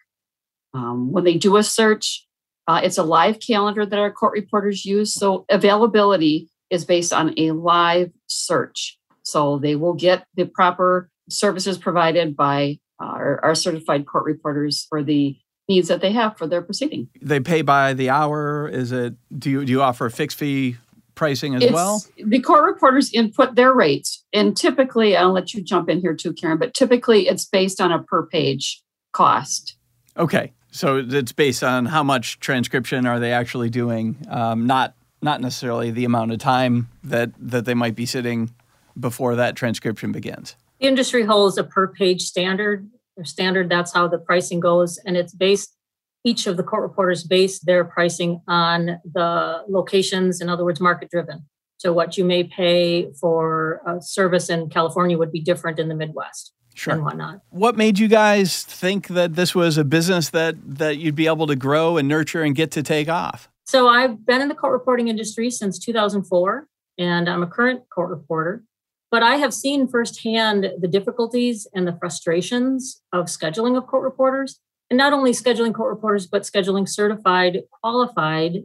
Um, 0.73 1.12
when 1.12 1.25
they 1.25 1.37
do 1.37 1.57
a 1.57 1.62
search, 1.62 2.27
uh, 2.71 2.81
it's 2.85 2.99
a 2.99 3.03
live 3.03 3.41
calendar 3.41 3.85
that 3.85 3.99
our 3.99 4.12
court 4.12 4.33
reporters 4.33 4.85
use. 4.85 5.12
So 5.12 5.45
availability 5.49 6.49
is 6.71 6.85
based 6.85 7.12
on 7.12 7.35
a 7.37 7.50
live 7.50 8.12
search. 8.29 8.97
So 9.25 9.59
they 9.59 9.75
will 9.75 9.95
get 9.95 10.25
the 10.37 10.45
proper 10.45 11.11
services 11.29 11.79
provided 11.79 12.37
by 12.37 12.79
our, 13.00 13.45
our 13.45 13.57
certified 13.57 14.07
court 14.07 14.25
reporters 14.25 14.87
for 14.89 15.03
the 15.03 15.37
needs 15.69 15.89
that 15.89 16.00
they 16.00 16.12
have 16.12 16.39
for 16.39 16.47
their 16.47 16.62
proceeding. 16.62 17.09
They 17.21 17.41
pay 17.41 17.62
by 17.62 17.93
the 17.93 18.09
hour. 18.09 18.69
Is 18.69 18.93
it? 18.93 19.15
Do 19.37 19.50
you 19.50 19.65
do 19.65 19.73
you 19.73 19.83
offer 19.83 20.07
a 20.07 20.11
fixed 20.11 20.39
fee 20.39 20.77
pricing 21.17 21.57
as 21.57 21.62
It's- 21.62 21.75
well? 21.75 22.05
The 22.25 22.41
court 22.41 22.65
reporters 22.65 23.12
input 23.12 23.57
their 23.57 23.73
rates, 23.73 24.25
and 24.33 24.57
typically, 24.57 25.17
I'll 25.17 25.33
let 25.33 25.55
you 25.55 25.61
jump 25.61 25.89
in 25.89 26.00
here 26.00 26.15
too, 26.15 26.33
Karen. 26.35 26.59
But 26.59 26.75
typically, 26.75 27.27
it's 27.27 27.47
based 27.47 27.81
on 27.81 27.91
a 27.91 28.00
per 28.00 28.27
page 28.27 28.81
cost. 29.12 29.75
Okay, 30.17 30.53
so 30.71 31.05
it's 31.07 31.33
based 31.33 31.65
on 31.65 31.87
how 31.87 32.03
much 32.03 32.39
transcription 32.41 33.07
are 33.07 33.19
they 33.19 33.33
actually 33.33 33.71
doing, 33.71 34.17
um, 34.29 34.67
not 34.67 34.95
not 35.23 35.41
necessarily 35.41 35.91
the 35.91 36.05
amount 36.05 36.33
of 36.33 36.39
time 36.39 36.89
that 37.05 37.31
that 37.39 37.65
they 37.65 37.75
might 37.75 37.95
be 37.95 38.07
sitting 38.07 38.55
before 38.99 39.37
that 39.37 39.57
transcription 39.57 40.12
begins. 40.12 40.57
The 40.81 40.87
industry 40.87 41.25
holds 41.25 41.59
a 41.59 41.65
per 41.65 41.89
page 41.89 42.23
standard. 42.23 42.89
Their 43.17 43.25
standard, 43.25 43.69
that's 43.69 43.93
how 43.93 44.09
the 44.09 44.19
pricing 44.19 44.61
goes. 44.61 44.99
And 45.05 45.17
it's 45.17 45.35
based, 45.35 45.77
each 46.25 46.47
of 46.47 46.57
the 46.57 46.62
court 46.62 46.83
reporters 46.83 47.25
base 47.25 47.59
their 47.59 47.85
pricing 47.85 48.41
on 48.49 48.99
the 49.05 49.65
locations, 49.69 50.41
in 50.41 50.49
other 50.49 50.65
words, 50.65 50.81
market 50.81 51.11
driven. 51.11 51.47
So 51.77 51.93
what 51.93 52.17
you 52.17 52.25
may 52.25 52.45
pay 52.45 53.11
for 53.21 53.83
a 53.87 54.00
service 54.00 54.49
in 54.49 54.71
California 54.71 55.19
would 55.19 55.33
be 55.33 55.41
different 55.41 55.79
in 55.79 55.89
the 55.89 55.95
Midwest 55.95 56.53
and 56.71 56.79
Sure. 56.79 57.03
whatnot. 57.03 57.41
What 57.50 57.77
made 57.77 57.99
you 57.99 58.09
guys 58.09 58.62
think 58.62 59.09
that 59.09 59.35
this 59.35 59.55
was 59.55 59.77
a 59.77 59.85
business 59.85 60.31
that 60.31 60.57
that 60.79 60.99
you'd 60.99 61.15
be 61.15 61.27
able 61.27 61.47
to 61.47 61.57
grow 61.57 61.97
and 61.97 62.09
nurture 62.09 62.43
and 62.43 62.55
get 62.55 62.71
to 62.73 62.83
take 62.83 63.09
off? 63.09 63.49
So 63.67 63.89
I've 63.89 64.25
been 64.27 64.41
in 64.41 64.49
the 64.49 64.55
court 64.55 64.73
reporting 64.73 65.09
industry 65.09 65.50
since 65.50 65.79
2004, 65.79 66.67
and 66.99 67.29
I'm 67.29 67.43
a 67.43 67.47
current 67.47 67.83
court 67.95 68.11
reporter. 68.11 68.65
But 69.11 69.23
I 69.23 69.37
have 69.37 69.53
seen 69.53 69.89
firsthand 69.89 70.71
the 70.81 70.89
difficulties 70.89 71.67
and 71.75 71.87
the 71.87 71.97
frustrations 71.99 73.03
of 73.12 73.27
scheduling 73.27 73.77
of 73.77 73.87
court 73.87 74.05
reporters, 74.05 74.61
and 74.89 74.97
not 74.97 75.12
only 75.12 75.33
scheduling 75.33 75.75
court 75.75 75.91
reporters, 75.95 76.27
but 76.27 76.43
scheduling 76.43 76.89
certified, 76.89 77.62
qualified 77.83 78.65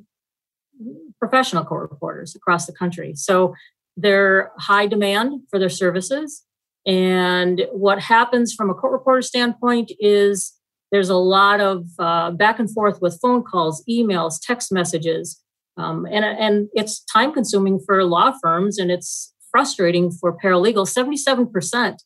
professional 1.19 1.63
court 1.63 1.89
reporters 1.89 2.35
across 2.35 2.65
the 2.65 2.73
country. 2.73 3.13
So 3.15 3.55
they're 3.97 4.51
high 4.59 4.87
demand 4.87 5.41
for 5.49 5.57
their 5.57 5.69
services. 5.69 6.43
And 6.85 7.65
what 7.71 7.99
happens 7.99 8.53
from 8.53 8.69
a 8.69 8.73
court 8.73 8.93
reporter 8.93 9.21
standpoint 9.21 9.91
is 9.99 10.53
there's 10.91 11.09
a 11.09 11.15
lot 11.15 11.59
of 11.59 11.85
uh, 11.99 12.31
back 12.31 12.59
and 12.59 12.71
forth 12.71 13.01
with 13.01 13.19
phone 13.21 13.43
calls, 13.43 13.83
emails, 13.89 14.35
text 14.41 14.71
messages, 14.71 15.41
um, 15.77 16.05
and 16.05 16.23
and 16.23 16.69
it's 16.73 17.03
time 17.05 17.33
consuming 17.33 17.79
for 17.85 18.03
law 18.03 18.33
firms, 18.41 18.77
and 18.77 18.91
it's 18.91 19.33
frustrating 19.51 20.11
for 20.11 20.37
paralegals. 20.37 20.89
Seventy-seven 20.89 21.47
percent 21.51 22.03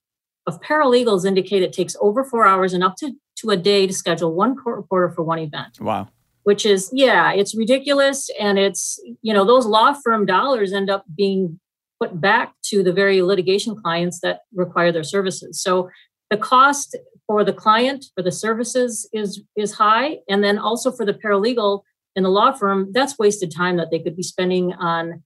of 0.47 0.59
paralegals 0.61 1.25
indicate 1.25 1.61
it 1.61 1.73
takes 1.73 1.95
over 2.01 2.23
four 2.23 2.47
hours 2.47 2.73
and 2.73 2.83
up 2.83 2.95
to 2.97 3.11
to 3.37 3.49
a 3.51 3.57
day 3.57 3.85
to 3.85 3.93
schedule 3.93 4.33
one 4.33 4.55
court 4.55 4.77
reporter 4.77 5.09
for 5.13 5.23
one 5.23 5.39
event 5.39 5.79
Wow. 5.79 6.07
which 6.43 6.65
is 6.65 6.89
yeah 6.91 7.31
it's 7.31 7.55
ridiculous 7.55 8.29
and 8.39 8.57
it's 8.57 8.99
you 9.21 9.33
know 9.33 9.45
those 9.45 9.65
law 9.65 9.93
firm 10.03 10.25
dollars 10.25 10.73
end 10.73 10.89
up 10.89 11.05
being 11.15 11.59
put 12.01 12.19
back 12.19 12.53
to 12.63 12.83
the 12.83 12.93
very 12.93 13.21
litigation 13.21 13.75
clients 13.75 14.19
that 14.21 14.41
require 14.53 14.91
their 14.91 15.03
services. 15.03 15.61
So 15.61 15.89
the 16.29 16.37
cost 16.37 16.97
for 17.27 17.43
the 17.43 17.53
client 17.53 18.05
for 18.15 18.23
the 18.23 18.31
services 18.31 19.09
is 19.13 19.41
is 19.55 19.73
high. 19.73 20.17
And 20.27 20.43
then 20.43 20.57
also 20.57 20.91
for 20.91 21.05
the 21.05 21.13
paralegal 21.13 21.81
in 22.15 22.23
the 22.23 22.29
law 22.29 22.51
firm 22.51 22.91
that's 22.91 23.19
wasted 23.19 23.53
time 23.55 23.77
that 23.77 23.91
they 23.91 23.99
could 23.99 24.15
be 24.15 24.23
spending 24.23 24.73
on 24.73 25.23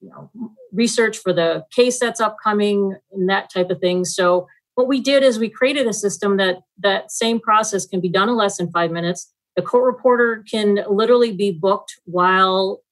you 0.00 0.10
know 0.10 0.30
research 0.72 1.18
for 1.18 1.32
the 1.32 1.64
case 1.74 1.98
that's 1.98 2.20
upcoming 2.20 2.96
and 3.12 3.28
that 3.28 3.50
type 3.52 3.70
of 3.70 3.80
thing. 3.80 4.04
So 4.04 4.46
what 4.74 4.88
we 4.88 5.00
did 5.00 5.22
is 5.22 5.38
we 5.38 5.48
created 5.48 5.86
a 5.86 5.92
system 5.92 6.36
that 6.36 6.58
that 6.78 7.10
same 7.10 7.40
process 7.40 7.86
can 7.86 8.00
be 8.00 8.10
done 8.10 8.28
in 8.28 8.36
less 8.36 8.58
than 8.58 8.70
five 8.70 8.90
minutes. 8.90 9.32
The 9.56 9.62
court 9.62 9.84
reporter 9.84 10.44
can 10.50 10.84
literally 10.88 11.32
be 11.32 11.50
booked 11.50 11.94
while 12.04 12.82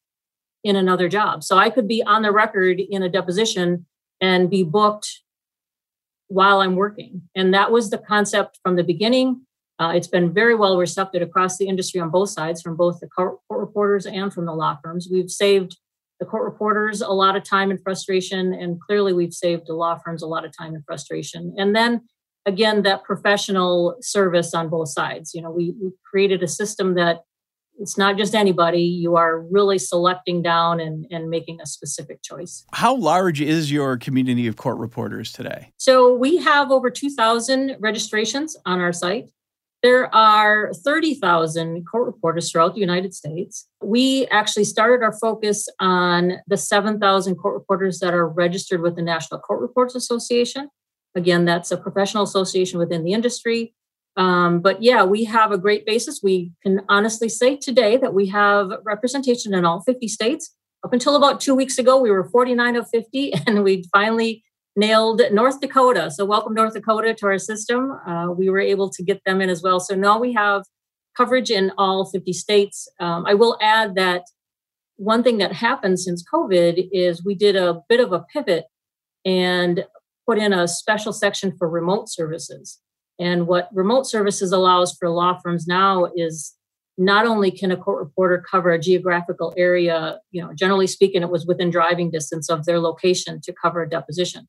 in 0.65 0.77
another 0.77 1.09
job. 1.09 1.45
So 1.45 1.57
I 1.59 1.71
could 1.71 1.87
be 1.87 2.03
on 2.03 2.23
the 2.23 2.33
record 2.33 2.81
in 2.81 3.03
a 3.03 3.09
deposition 3.09 3.87
and 4.21 4.51
be 4.51 4.63
booked 4.63 5.21
while 6.29 6.61
I'm 6.61 6.75
working. 6.75 7.23
And 7.35 7.53
that 7.55 7.71
was 7.71 7.91
the 7.91 7.99
concept 7.99 8.59
from 8.63 8.77
the 8.77 8.83
beginning. 8.83 9.43
Uh, 9.79 9.93
it's 9.95 10.09
been 10.09 10.33
very 10.33 10.55
well 10.55 10.79
received 10.79 11.15
across 11.17 11.59
the 11.59 11.69
industry 11.69 12.01
on 12.01 12.11
both 12.11 12.31
sides, 12.31 12.63
from 12.63 12.77
both 12.77 13.01
the 13.01 13.09
court, 13.09 13.39
court 13.49 13.61
reporters 13.61 14.07
and 14.07 14.33
from 14.33 14.47
the 14.47 14.55
law 14.55 14.79
firms. 14.83 15.09
We've 15.11 15.31
saved 15.31 15.77
the 16.21 16.27
court 16.27 16.45
reporters 16.45 17.03
a 17.03 17.09
lot 17.09 17.37
of 17.37 17.43
time 17.43 17.71
and 17.71 17.83
frustration, 17.83 18.55
and 18.55 18.81
clearly 18.81 19.13
we've 19.13 19.35
saved 19.35 19.67
the 19.67 19.75
law 19.75 19.99
firms 19.99 20.23
a 20.23 20.27
lot 20.27 20.45
of 20.45 20.57
time 20.57 20.75
and 20.75 20.85
frustration. 20.85 21.55
And 21.59 21.75
then 21.75 22.03
again 22.47 22.83
that 22.83 23.05
professional 23.05 23.97
service 24.01 24.55
on 24.55 24.69
both 24.69 24.89
sides 24.89 25.35
you 25.35 25.43
know 25.43 25.51
we, 25.51 25.75
we 25.81 25.91
created 26.09 26.43
a 26.43 26.49
system 26.49 26.95
that 26.95 27.23
it's 27.79 27.99
not 27.99 28.17
just 28.17 28.35
anybody 28.35 28.83
you 28.83 29.17
are 29.17 29.41
really 29.41 29.79
selecting 29.79 30.43
down 30.43 30.81
and, 30.81 31.07
and 31.11 31.29
making 31.29 31.61
a 31.61 31.67
specific 31.67 32.23
choice 32.23 32.65
How 32.73 32.95
large 32.95 33.41
is 33.41 33.71
your 33.71 33.97
community 33.97 34.47
of 34.47 34.57
court 34.57 34.79
reporters 34.79 35.33
today? 35.33 35.73
so 35.77 36.15
we 36.15 36.39
have 36.39 36.71
over 36.71 36.91
2000 36.91 37.77
registrations 37.81 38.57
on 38.65 38.81
our 38.81 38.93
site 38.93 39.31
there 39.85 40.13
are 40.15 40.73
30,000 40.73 41.85
court 41.85 42.07
reporters 42.07 42.51
throughout 42.51 42.75
the 42.75 42.81
United 42.81 43.13
States. 43.13 43.69
We 43.83 44.27
actually 44.29 44.65
started 44.65 45.05
our 45.05 45.13
focus 45.13 45.69
on 45.79 46.39
the 46.47 46.57
7,000 46.57 47.35
court 47.35 47.53
reporters 47.53 47.99
that 47.99 48.15
are 48.15 48.27
registered 48.27 48.81
with 48.81 48.97
the 48.97 49.03
National 49.03 49.41
Court 49.41 49.61
Reporters 49.61 49.95
Association. 49.95 50.71
Again, 51.15 51.45
that's 51.45 51.71
a 51.71 51.77
professional 51.77 52.23
association 52.23 52.79
within 52.79 53.05
the 53.05 53.13
industry. 53.13 53.75
Um, 54.17 54.61
but 54.61 54.83
yeah, 54.83 55.05
we 55.05 55.25
have 55.25 55.51
a 55.51 55.59
great 55.59 55.85
basis. 55.87 56.21
We 56.23 56.53
can 56.63 56.83
honestly 56.89 57.29
say 57.29 57.57
today 57.57 57.97
that 57.97 58.15
we 58.15 58.29
have 58.29 58.71
representation 58.85 59.55
in 59.55 59.65
all 59.65 59.81
50 59.81 60.07
states. 60.09 60.55
Up 60.85 60.93
until 60.93 61.17
about 61.17 61.41
two 61.41 61.55
weeks 61.55 61.79
ago, 61.79 61.99
we 61.99 62.11
were 62.11 62.29
49 62.29 62.77
of 62.77 62.89
50, 62.91 63.33
and 63.47 63.65
we 63.65 63.85
finally 63.93 64.45
nailed 64.77 65.23
North 65.33 65.61
Dakota. 65.61 66.11
So, 66.11 66.25
welcome 66.25 66.55
North 66.55 66.75
Dakota 66.75 67.15
to 67.15 67.27
our 67.27 67.39
system. 67.39 67.99
Uh, 68.07 68.29
we 68.37 68.51
were 68.51 68.61
able 68.61 68.91
to 68.91 69.03
get 69.03 69.21
them 69.25 69.41
in 69.41 69.49
as 69.49 69.63
well. 69.63 69.81
So 69.81 69.95
now 69.95 70.19
we 70.19 70.33
have 70.35 70.65
coverage 71.17 71.51
in 71.51 71.73
all 71.79 72.05
50 72.05 72.33
states. 72.33 72.89
Um, 73.01 73.25
I 73.27 73.35
will 73.35 73.57
add 73.61 73.95
that 73.95 74.25
one 74.97 75.23
thing 75.23 75.39
that 75.39 75.53
happened 75.53 76.01
since 76.01 76.25
COVID 76.33 76.89
is 76.93 77.25
we 77.25 77.35
did 77.35 77.57
a 77.57 77.83
bit 77.89 78.01
of 78.01 78.13
a 78.13 78.25
pivot 78.33 78.65
and 79.25 79.85
put 80.27 80.39
in 80.39 80.53
a 80.53 80.69
special 80.69 81.13
section 81.13 81.57
for 81.57 81.69
remote 81.69 82.09
services. 82.09 82.81
And 83.19 83.47
what 83.47 83.69
remote 83.73 84.07
services 84.07 84.53
allows 84.53 84.95
for 84.95 85.09
law 85.09 85.39
firms 85.43 85.67
now 85.67 86.11
is 86.17 86.55
not 86.97 87.27
only 87.27 87.51
can 87.51 87.71
a 87.71 87.77
court 87.77 88.03
reporter 88.05 88.45
cover 88.49 88.73
a 88.73 88.79
geographical 88.79 89.53
area, 89.57 90.21
you 90.31 90.43
know, 90.43 90.53
generally 90.55 90.87
speaking, 90.87 91.23
it 91.23 91.31
was 91.31 91.47
within 91.47 91.71
driving 91.71 92.11
distance 92.11 92.49
of 92.49 92.65
their 92.65 92.81
location 92.81 93.41
to 93.43 93.53
cover 93.53 93.83
a 93.83 93.89
deposition. 93.89 94.49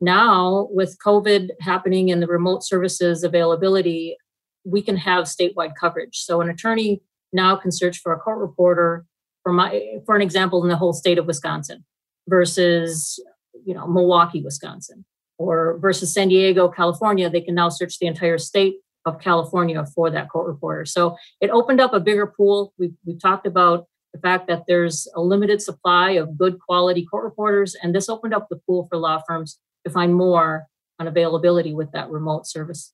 Now, 0.00 0.68
with 0.70 0.96
COVID 1.04 1.50
happening 1.60 2.10
and 2.10 2.22
the 2.22 2.26
remote 2.26 2.64
services 2.64 3.22
availability, 3.22 4.16
we 4.64 4.82
can 4.82 4.96
have 4.96 5.24
statewide 5.24 5.74
coverage. 5.78 6.18
So 6.18 6.40
an 6.40 6.48
attorney 6.48 7.02
now 7.32 7.56
can 7.56 7.70
search 7.70 7.98
for 7.98 8.12
a 8.12 8.18
court 8.18 8.38
reporter 8.38 9.06
for 9.42 9.52
my 9.52 9.98
for 10.04 10.14
an 10.14 10.22
example 10.22 10.62
in 10.62 10.68
the 10.68 10.76
whole 10.76 10.92
state 10.92 11.18
of 11.18 11.26
Wisconsin 11.26 11.84
versus 12.28 13.22
you 13.64 13.74
know 13.74 13.86
Milwaukee, 13.86 14.42
Wisconsin, 14.42 15.04
or 15.40 15.78
versus 15.78 16.12
San 16.12 16.28
Diego, 16.28 16.68
California. 16.68 17.30
They 17.30 17.40
can 17.40 17.54
now 17.54 17.70
search 17.70 17.98
the 17.98 18.06
entire 18.06 18.36
state 18.36 18.74
of 19.06 19.18
California 19.18 19.86
for 19.86 20.10
that 20.10 20.28
court 20.28 20.46
reporter. 20.46 20.84
So 20.84 21.16
it 21.40 21.48
opened 21.48 21.80
up 21.80 21.94
a 21.94 22.00
bigger 22.00 22.26
pool. 22.26 22.74
We've, 22.78 22.92
we've 23.06 23.18
talked 23.18 23.46
about 23.46 23.86
the 24.12 24.20
fact 24.20 24.48
that 24.48 24.64
there's 24.68 25.08
a 25.16 25.20
limited 25.22 25.62
supply 25.62 26.10
of 26.10 26.36
good 26.36 26.58
quality 26.60 27.06
court 27.06 27.24
reporters, 27.24 27.74
and 27.82 27.94
this 27.94 28.10
opened 28.10 28.34
up 28.34 28.48
the 28.50 28.56
pool 28.56 28.86
for 28.90 28.98
law 28.98 29.22
firms 29.26 29.58
to 29.86 29.90
find 29.90 30.14
more 30.14 30.66
on 30.98 31.06
availability 31.06 31.72
with 31.72 31.90
that 31.92 32.10
remote 32.10 32.46
service. 32.46 32.92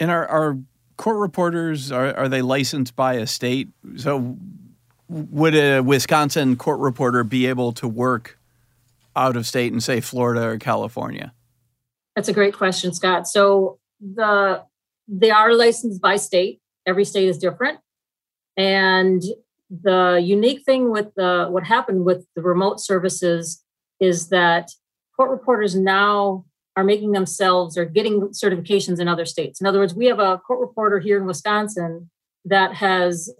And 0.00 0.10
our 0.10 0.26
are 0.26 0.58
court 0.96 1.18
reporters 1.18 1.92
are, 1.92 2.16
are 2.16 2.28
they 2.28 2.42
licensed 2.42 2.96
by 2.96 3.14
a 3.14 3.28
state? 3.28 3.68
So 3.94 4.36
would 5.08 5.54
a 5.54 5.82
Wisconsin 5.82 6.56
court 6.56 6.80
reporter 6.80 7.22
be 7.22 7.46
able 7.46 7.72
to 7.74 7.86
work 7.86 8.40
out 9.14 9.36
of 9.36 9.46
state 9.46 9.72
in 9.72 9.80
say 9.80 10.00
Florida 10.00 10.48
or 10.48 10.58
California? 10.58 11.32
That's 12.16 12.28
a 12.28 12.32
great 12.32 12.54
question, 12.54 12.92
Scott. 12.92 13.26
So 13.26 13.78
the 14.00 14.62
they 15.08 15.30
are 15.30 15.54
licensed 15.54 16.00
by 16.00 16.16
state. 16.16 16.60
Every 16.86 17.04
state 17.04 17.28
is 17.28 17.38
different. 17.38 17.78
And 18.56 19.22
the 19.70 20.20
unique 20.22 20.64
thing 20.64 20.90
with 20.90 21.14
the 21.16 21.48
what 21.50 21.64
happened 21.64 22.04
with 22.04 22.26
the 22.36 22.42
remote 22.42 22.80
services 22.80 23.62
is 24.00 24.28
that 24.28 24.70
court 25.16 25.30
reporters 25.30 25.74
now 25.74 26.44
are 26.76 26.84
making 26.84 27.12
themselves 27.12 27.76
or 27.76 27.84
getting 27.84 28.20
certifications 28.28 28.98
in 29.00 29.08
other 29.08 29.24
states. 29.24 29.60
In 29.60 29.66
other 29.66 29.78
words, 29.78 29.94
we 29.94 30.06
have 30.06 30.18
a 30.18 30.38
court 30.38 30.60
reporter 30.60 30.98
here 30.98 31.18
in 31.18 31.26
Wisconsin 31.26 32.10
that 32.44 32.74
has 32.74 33.32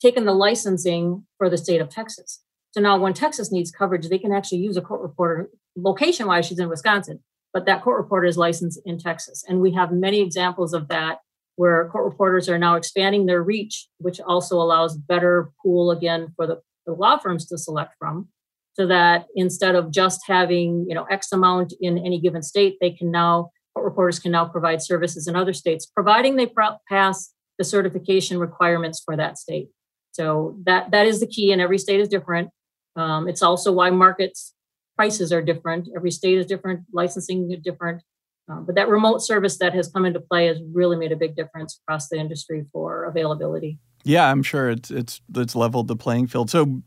taken 0.00 0.26
the 0.26 0.34
licensing 0.34 1.26
for 1.38 1.48
the 1.48 1.56
state 1.56 1.80
of 1.80 1.88
Texas. 1.88 2.42
So 2.72 2.80
now 2.80 2.98
when 2.98 3.14
Texas 3.14 3.50
needs 3.50 3.70
coverage, 3.70 4.08
they 4.08 4.18
can 4.18 4.32
actually 4.32 4.58
use 4.58 4.76
a 4.76 4.82
court 4.82 5.00
reporter 5.00 5.48
location 5.76 6.26
wise, 6.26 6.46
she's 6.46 6.58
in 6.58 6.68
Wisconsin, 6.68 7.22
but 7.54 7.64
that 7.66 7.82
court 7.82 8.02
reporter 8.02 8.26
is 8.26 8.36
licensed 8.36 8.80
in 8.84 8.98
Texas. 8.98 9.44
And 9.48 9.60
we 9.60 9.72
have 9.72 9.92
many 9.92 10.20
examples 10.20 10.74
of 10.74 10.88
that 10.88 11.20
where 11.56 11.88
court 11.88 12.04
reporters 12.04 12.48
are 12.48 12.58
now 12.58 12.74
expanding 12.74 13.26
their 13.26 13.42
reach, 13.42 13.86
which 13.98 14.20
also 14.20 14.56
allows 14.56 14.96
better 14.96 15.52
pool 15.62 15.92
again 15.92 16.32
for 16.36 16.46
the, 16.46 16.60
the 16.84 16.92
law 16.92 17.16
firms 17.16 17.46
to 17.46 17.56
select 17.56 17.94
from. 17.98 18.28
so 18.74 18.86
that 18.88 19.26
instead 19.34 19.74
of 19.74 19.90
just 19.90 20.20
having 20.26 20.84
you 20.88 20.94
know 20.94 21.04
x 21.04 21.32
amount 21.32 21.72
in 21.80 21.98
any 21.98 22.20
given 22.20 22.42
state 22.42 22.76
they 22.80 22.90
can 22.90 23.10
now 23.10 23.50
court 23.74 23.84
reporters 23.84 24.18
can 24.18 24.32
now 24.32 24.44
provide 24.44 24.82
services 24.82 25.26
in 25.26 25.34
other 25.36 25.52
states 25.52 25.86
providing 25.86 26.36
they 26.36 26.50
pass 26.88 27.32
the 27.58 27.64
certification 27.64 28.38
requirements 28.38 29.00
for 29.04 29.16
that 29.16 29.38
state 29.38 29.68
so 30.12 30.56
that 30.64 30.90
that 30.90 31.06
is 31.06 31.20
the 31.20 31.26
key 31.26 31.52
and 31.52 31.60
every 31.60 31.78
state 31.78 32.00
is 32.00 32.08
different 32.08 32.50
um, 32.96 33.28
it's 33.28 33.42
also 33.42 33.72
why 33.72 33.90
markets 33.90 34.53
prices 34.96 35.32
are 35.32 35.42
different 35.42 35.88
every 35.96 36.10
state 36.10 36.38
is 36.38 36.46
different 36.46 36.80
licensing 36.92 37.50
is 37.50 37.60
different 37.60 38.02
um, 38.48 38.66
but 38.66 38.74
that 38.74 38.88
remote 38.88 39.18
service 39.18 39.56
that 39.58 39.72
has 39.72 39.88
come 39.88 40.04
into 40.04 40.20
play 40.20 40.46
has 40.46 40.58
really 40.72 40.96
made 40.96 41.12
a 41.12 41.16
big 41.16 41.34
difference 41.34 41.80
across 41.82 42.08
the 42.08 42.16
industry 42.16 42.64
for 42.72 43.04
availability 43.04 43.78
yeah 44.04 44.30
i'm 44.30 44.42
sure 44.42 44.70
it's 44.70 44.90
it's 44.90 45.20
it's 45.34 45.54
leveled 45.54 45.88
the 45.88 45.96
playing 45.96 46.26
field 46.26 46.50
so 46.50 46.82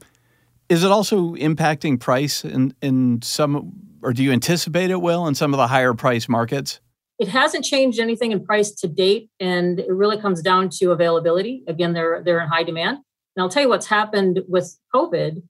is 0.69 0.83
it 0.83 0.91
also 0.91 1.33
impacting 1.35 1.99
price 1.99 2.43
in, 2.43 2.73
in 2.81 3.21
some, 3.21 3.73
or 4.01 4.13
do 4.13 4.23
you 4.23 4.31
anticipate 4.31 4.91
it 4.91 5.01
will 5.01 5.27
in 5.27 5.35
some 5.35 5.53
of 5.53 5.57
the 5.57 5.67
higher 5.67 5.93
price 5.93 6.27
markets? 6.27 6.81
It 7.19 7.29
hasn't 7.29 7.63
changed 7.63 7.99
anything 7.99 8.31
in 8.31 8.45
price 8.45 8.71
to 8.71 8.87
date, 8.87 9.29
and 9.39 9.79
it 9.79 9.89
really 9.89 10.19
comes 10.19 10.41
down 10.41 10.69
to 10.79 10.91
availability. 10.91 11.63
Again, 11.67 11.93
they're 11.93 12.21
they're 12.23 12.39
in 12.41 12.47
high 12.47 12.63
demand. 12.63 12.97
And 13.35 13.43
I'll 13.43 13.49
tell 13.49 13.63
you 13.63 13.69
what's 13.69 13.87
happened 13.87 14.41
with 14.47 14.77
COVID. 14.93 15.41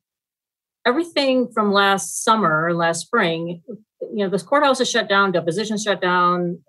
Everything 0.88 1.50
from 1.54 1.74
last 1.74 2.24
summer, 2.24 2.74
last 2.74 3.02
spring, 3.02 3.62
you 3.68 4.24
know, 4.24 4.30
this 4.30 4.42
courthouse 4.42 4.80
is 4.80 4.90
shut 4.90 5.10
down, 5.10 5.34
depositions 5.34 5.84
shut 5.84 6.02
down, 6.02 6.60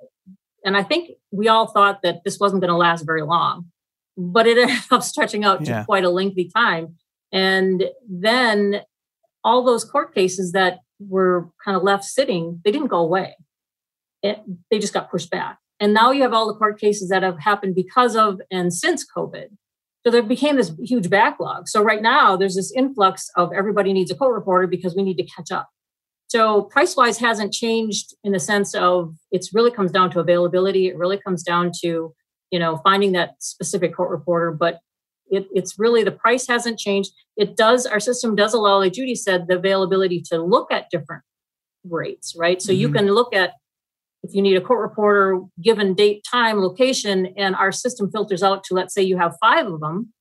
and 0.64 0.76
I 0.76 0.82
think 0.82 1.12
we 1.30 1.48
all 1.48 1.68
thought 1.68 2.02
that 2.02 2.24
this 2.24 2.38
wasn't 2.38 2.60
going 2.60 2.70
to 2.70 2.76
last 2.76 3.06
very 3.06 3.22
long, 3.22 3.66
but 4.16 4.46
it 4.46 4.58
ended 4.62 4.76
up 4.90 5.02
stretching 5.02 5.44
out 5.44 5.64
to 5.64 5.84
quite 5.84 6.04
a 6.04 6.10
lengthy 6.10 6.50
time. 6.54 6.96
And 7.32 7.84
then 8.08 8.82
all 9.44 9.64
those 9.64 9.84
court 9.84 10.14
cases 10.14 10.52
that 10.52 10.80
were 10.98 11.48
kind 11.64 11.76
of 11.76 11.82
left 11.82 12.04
sitting, 12.04 12.60
they 12.64 12.72
didn't 12.72 12.88
go 12.88 12.98
away. 12.98 13.36
It, 14.22 14.42
they 14.70 14.78
just 14.78 14.92
got 14.92 15.10
pushed 15.10 15.30
back. 15.30 15.58
And 15.80 15.94
now 15.94 16.10
you 16.10 16.22
have 16.22 16.34
all 16.34 16.48
the 16.48 16.58
court 16.58 16.80
cases 16.80 17.08
that 17.10 17.22
have 17.22 17.38
happened 17.38 17.76
because 17.76 18.16
of 18.16 18.40
and 18.50 18.74
since 18.74 19.06
COVID. 19.06 19.46
So 20.08 20.12
there 20.12 20.22
became 20.22 20.56
this 20.56 20.72
huge 20.82 21.10
backlog. 21.10 21.68
So 21.68 21.82
right 21.82 22.00
now 22.00 22.34
there's 22.34 22.54
this 22.54 22.72
influx 22.72 23.30
of 23.36 23.52
everybody 23.52 23.92
needs 23.92 24.10
a 24.10 24.14
court 24.14 24.34
reporter 24.34 24.66
because 24.66 24.96
we 24.96 25.02
need 25.02 25.18
to 25.18 25.22
catch 25.22 25.52
up. 25.52 25.68
So 26.28 26.62
price 26.62 26.96
wise 26.96 27.18
hasn't 27.18 27.52
changed 27.52 28.14
in 28.24 28.32
the 28.32 28.40
sense 28.40 28.74
of 28.74 29.14
it's 29.32 29.52
really 29.52 29.70
comes 29.70 29.92
down 29.92 30.10
to 30.12 30.20
availability. 30.20 30.86
It 30.86 30.96
really 30.96 31.18
comes 31.18 31.42
down 31.42 31.72
to, 31.82 32.14
you 32.50 32.58
know, 32.58 32.78
finding 32.78 33.12
that 33.12 33.34
specific 33.40 33.94
court 33.94 34.10
reporter. 34.10 34.50
But 34.50 34.78
it, 35.26 35.46
it's 35.52 35.78
really 35.78 36.04
the 36.04 36.10
price 36.10 36.46
hasn't 36.46 36.78
changed. 36.78 37.10
It 37.36 37.54
does, 37.54 37.84
our 37.84 38.00
system 38.00 38.34
does 38.34 38.54
allow, 38.54 38.78
like 38.78 38.94
Judy 38.94 39.14
said, 39.14 39.46
the 39.46 39.58
availability 39.58 40.22
to 40.30 40.42
look 40.42 40.72
at 40.72 40.88
different 40.90 41.22
rates, 41.84 42.34
right? 42.34 42.62
So 42.62 42.72
mm-hmm. 42.72 42.80
you 42.80 42.88
can 42.92 43.08
look 43.08 43.34
at 43.34 43.52
if 44.22 44.34
you 44.34 44.42
need 44.42 44.56
a 44.56 44.60
court 44.60 44.80
reporter, 44.80 45.40
given 45.62 45.94
date, 45.94 46.24
time, 46.28 46.60
location, 46.60 47.34
and 47.36 47.54
our 47.54 47.72
system 47.72 48.10
filters 48.10 48.42
out 48.42 48.64
to, 48.64 48.74
let's 48.74 48.94
say 48.94 49.02
you 49.02 49.16
have 49.18 49.36
five 49.40 49.66
of 49.66 49.80
them. 49.80 50.12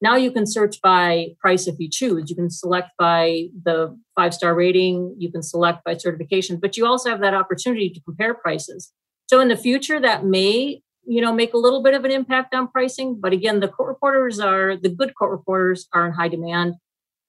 Now 0.00 0.16
you 0.16 0.32
can 0.32 0.46
search 0.46 0.82
by 0.82 1.28
price 1.40 1.66
if 1.66 1.76
you 1.78 1.88
choose. 1.88 2.28
You 2.28 2.36
can 2.36 2.50
select 2.50 2.90
by 2.98 3.46
the 3.64 3.98
five 4.16 4.34
star 4.34 4.54
rating, 4.54 5.14
you 5.18 5.30
can 5.30 5.42
select 5.42 5.84
by 5.84 5.96
certification, 5.96 6.58
but 6.60 6.76
you 6.76 6.86
also 6.86 7.10
have 7.10 7.20
that 7.20 7.34
opportunity 7.34 7.88
to 7.90 8.00
compare 8.00 8.34
prices. 8.34 8.92
So 9.28 9.40
in 9.40 9.48
the 9.48 9.56
future, 9.56 10.00
that 10.00 10.24
may 10.24 10.82
you 11.06 11.20
know 11.20 11.32
make 11.32 11.54
a 11.54 11.58
little 11.58 11.82
bit 11.82 11.94
of 11.94 12.04
an 12.04 12.10
impact 12.10 12.54
on 12.54 12.66
pricing 12.68 13.20
but 13.20 13.32
again 13.32 13.60
the 13.60 13.68
court 13.68 13.88
reporters 13.88 14.40
are 14.40 14.74
the 14.76 14.88
good 14.88 15.14
court 15.14 15.30
reporters 15.30 15.86
are 15.92 16.06
in 16.06 16.12
high 16.12 16.28
demand 16.28 16.74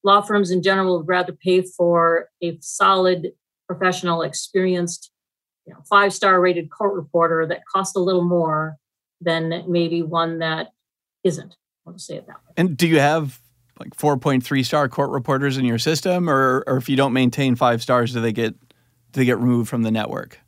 law 0.03 0.21
firms 0.21 0.49
in 0.49 0.63
general 0.63 0.97
would 0.97 1.07
rather 1.09 1.33
pay 1.33 1.61
for 1.61 2.29
a 2.41 2.57
solid 2.61 3.31
professional 3.67 4.21
experienced 4.21 5.11
you 5.65 5.73
know, 5.73 5.79
five 5.89 6.13
star 6.13 6.39
rated 6.39 6.69
court 6.69 6.93
reporter 6.93 7.45
that 7.47 7.61
costs 7.65 7.95
a 7.95 7.99
little 7.99 8.23
more 8.23 8.77
than 9.21 9.63
maybe 9.67 10.01
one 10.01 10.39
that 10.39 10.67
isn't 11.23 11.55
i'll 11.87 11.97
say 11.97 12.15
it 12.15 12.27
that 12.27 12.35
way 12.35 12.53
and 12.57 12.77
do 12.77 12.87
you 12.87 12.99
have 12.99 13.39
like 13.79 13.95
4.3 13.95 14.65
star 14.65 14.87
court 14.87 15.09
reporters 15.09 15.57
in 15.57 15.65
your 15.65 15.79
system 15.79 16.29
or, 16.29 16.63
or 16.67 16.77
if 16.77 16.89
you 16.89 16.95
don't 16.95 17.13
maintain 17.13 17.55
five 17.55 17.81
stars 17.81 18.13
do 18.13 18.21
they 18.21 18.33
get 18.33 18.59
do 18.59 19.21
they 19.21 19.25
get 19.25 19.37
removed 19.37 19.69
from 19.69 19.83
the 19.83 19.91
network 19.91 20.39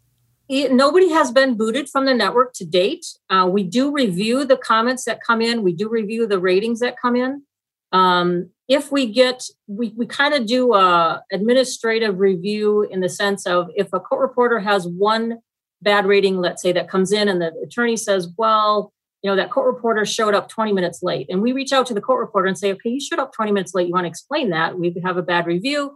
it, 0.49 0.71
nobody 0.71 1.09
has 1.09 1.31
been 1.31 1.55
booted 1.55 1.89
from 1.89 2.05
the 2.05 2.13
network 2.13 2.53
to 2.53 2.65
date. 2.65 3.05
Uh, 3.29 3.49
we 3.51 3.63
do 3.63 3.91
review 3.91 4.45
the 4.45 4.55
comments 4.55 5.03
that 5.03 5.19
come 5.21 5.41
in. 5.41 5.61
We 5.61 5.73
do 5.73 5.89
review 5.89 6.25
the 6.25 6.39
ratings 6.39 6.79
that 6.79 6.95
come 6.97 7.15
in. 7.15 7.43
Um, 7.91 8.49
if 8.67 8.91
we 8.91 9.05
get, 9.05 9.43
we, 9.67 9.93
we 9.95 10.05
kind 10.05 10.33
of 10.33 10.45
do 10.45 10.73
a 10.73 11.23
administrative 11.31 12.19
review 12.19 12.83
in 12.83 12.99
the 12.99 13.09
sense 13.09 13.47
of 13.47 13.69
if 13.75 13.87
a 13.93 13.99
court 13.99 14.21
reporter 14.21 14.59
has 14.59 14.87
one 14.87 15.39
bad 15.81 16.05
rating, 16.05 16.37
let's 16.37 16.61
say 16.61 16.71
that 16.73 16.89
comes 16.89 17.11
in 17.11 17.29
and 17.29 17.41
the 17.41 17.53
attorney 17.63 17.95
says, 17.95 18.27
well, 18.37 18.91
you 19.23 19.29
know, 19.29 19.35
that 19.35 19.51
court 19.51 19.73
reporter 19.73 20.05
showed 20.05 20.35
up 20.35 20.49
20 20.49 20.73
minutes 20.73 21.01
late. 21.01 21.27
And 21.29 21.41
we 21.41 21.53
reach 21.53 21.71
out 21.71 21.85
to 21.87 21.93
the 21.93 22.01
court 22.01 22.19
reporter 22.19 22.47
and 22.47 22.57
say, 22.57 22.71
okay, 22.73 22.89
you 22.89 22.99
showed 22.99 23.19
up 23.19 23.33
20 23.33 23.51
minutes 23.51 23.73
late. 23.73 23.87
You 23.87 23.93
want 23.93 24.05
to 24.05 24.09
explain 24.09 24.49
that? 24.49 24.77
We 24.77 24.93
have 25.03 25.17
a 25.17 25.23
bad 25.23 25.45
review 25.45 25.95